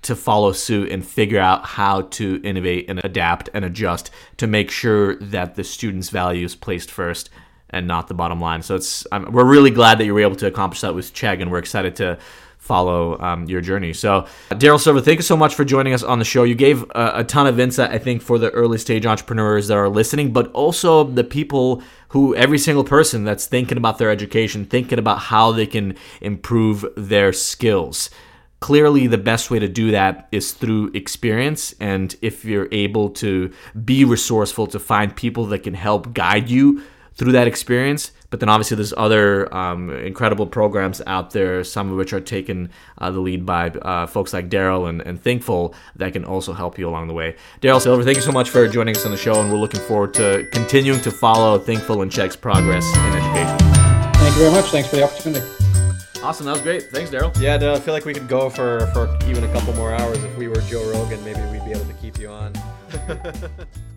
to 0.07 0.15
follow 0.15 0.51
suit 0.51 0.91
and 0.91 1.05
figure 1.05 1.39
out 1.39 1.65
how 1.65 2.01
to 2.01 2.41
innovate 2.43 2.89
and 2.89 2.99
adapt 3.03 3.49
and 3.53 3.63
adjust 3.63 4.11
to 4.37 4.47
make 4.47 4.71
sure 4.71 5.15
that 5.17 5.55
the 5.55 5.63
student's 5.63 6.09
value 6.09 6.45
is 6.45 6.55
placed 6.55 6.91
first 6.91 7.29
and 7.69 7.87
not 7.87 8.07
the 8.07 8.13
bottom 8.13 8.39
line. 8.39 8.61
So 8.61 8.75
it's 8.75 9.05
we're 9.11 9.45
really 9.45 9.71
glad 9.71 9.97
that 9.97 10.05
you 10.05 10.13
were 10.13 10.21
able 10.21 10.35
to 10.37 10.47
accomplish 10.47 10.81
that 10.81 10.95
with 10.95 11.13
Chegg, 11.13 11.41
and 11.41 11.51
we're 11.51 11.59
excited 11.59 11.95
to 11.97 12.17
follow 12.57 13.17
um, 13.19 13.45
your 13.45 13.61
journey. 13.61 13.93
So, 13.93 14.27
Darrell 14.57 14.77
Silver, 14.77 14.99
thank 14.99 15.19
you 15.19 15.23
so 15.23 15.37
much 15.37 15.55
for 15.55 15.63
joining 15.63 15.93
us 15.93 16.03
on 16.03 16.19
the 16.19 16.25
show. 16.25 16.43
You 16.43 16.55
gave 16.55 16.83
a, 16.91 17.11
a, 17.15 17.23
ton 17.23 17.47
of 17.47 17.59
insight, 17.59 17.91
I 17.91 17.97
think, 17.97 18.21
for 18.21 18.37
the 18.37 18.49
early 18.51 18.77
stage 18.77 19.05
entrepreneurs 19.05 19.69
that 19.69 19.77
are 19.77 19.87
listening, 19.87 20.33
but 20.33 20.51
also 20.51 21.05
the 21.05 21.23
people 21.23 21.81
who, 22.09 22.35
every 22.35 22.57
single 22.57 22.83
person 22.83 23.23
that's 23.23 23.45
thinking 23.45 23.77
about 23.77 23.97
their 23.97 24.11
education, 24.11 24.65
thinking 24.65 24.99
about 24.99 25.19
how 25.19 25.53
they 25.53 25.65
can 25.65 25.95
improve 26.19 26.85
their 26.97 27.31
skills. 27.31 28.09
Clearly, 28.59 29.05
the 29.07 29.17
best 29.19 29.51
way 29.51 29.59
to 29.59 29.67
do 29.67 29.91
that 29.91 30.27
is 30.31 30.51
through 30.51 30.91
experience. 30.93 31.75
And 31.79 32.15
if 32.21 32.43
you're 32.43 32.67
able 32.71 33.09
to 33.11 33.51
be 33.85 34.03
resourceful, 34.03 34.67
to 34.67 34.79
find 34.79 35.15
people 35.15 35.45
that 35.47 35.59
can 35.59 35.75
help 35.75 36.13
guide 36.13 36.49
you 36.49 36.81
through 37.13 37.33
that 37.33 37.47
experience. 37.47 38.11
But 38.29 38.39
then 38.41 38.49
obviously 38.49 38.75
there's 38.75 38.93
other 38.95 39.53
um, 39.55 39.89
incredible 39.89 40.45
programs 40.45 41.01
out 41.07 41.31
there, 41.31 41.63
some 41.63 41.91
of 41.91 41.97
which 41.97 42.13
are 42.13 42.19
taken 42.19 42.69
uh, 42.97 43.09
the 43.09 43.19
lead 43.19 43.45
by 43.45 43.69
uh, 43.69 44.05
folks 44.05 44.33
like 44.33 44.49
Darrell 44.49 44.85
and, 44.87 45.01
and 45.01 45.21
Thinkful 45.21 45.73
that 45.95 46.13
can 46.13 46.25
also 46.25 46.53
help 46.53 46.77
you 46.77 46.87
along 46.87 47.07
the 47.07 47.13
way. 47.13 47.35
Darrell 47.61 47.79
Silver, 47.79 48.03
thank 48.03 48.17
you 48.17 48.23
so 48.23 48.31
much 48.31 48.49
for 48.49 48.67
joining 48.67 48.95
us 48.95 49.05
on 49.05 49.11
the 49.11 49.17
show, 49.17 49.41
and 49.41 49.51
we're 49.51 49.57
looking 49.57 49.81
forward 49.81 50.13
to 50.15 50.47
continuing 50.51 51.01
to 51.01 51.11
follow 51.11 51.57
Thinkful 51.57 52.01
and 52.01 52.11
Chegg's 52.11 52.35
progress 52.35 52.85
in 52.95 53.13
education. 53.13 53.57
Thank 54.15 54.35
you 54.35 54.41
very 54.41 54.51
much. 54.51 54.65
Thanks 54.65 54.89
for 54.89 54.97
the 54.97 55.03
opportunity. 55.03 55.66
Awesome, 56.23 56.45
that 56.47 56.53
was 56.53 56.61
great. 56.61 56.83
Thanks, 56.91 57.11
Darrell. 57.11 57.31
Yeah, 57.39 57.55
I 57.55 57.79
feel 57.79 57.93
like 57.93 58.05
we 58.05 58.13
could 58.13 58.27
go 58.27 58.49
for, 58.49 58.87
for 58.87 59.17
even 59.27 59.43
a 59.43 59.53
couple 59.53 59.73
more 59.73 59.93
hours. 59.93 60.23
If 60.23 60.35
we 60.37 60.47
were 60.47 60.61
Joe 60.61 60.91
Rogan, 60.91 61.23
maybe 61.23 61.39
we'd 61.51 61.63
be 61.63 61.71
able 61.71 61.85
to 61.85 61.93
keep 61.93 62.19
you 62.19 62.29
on. 62.29 62.53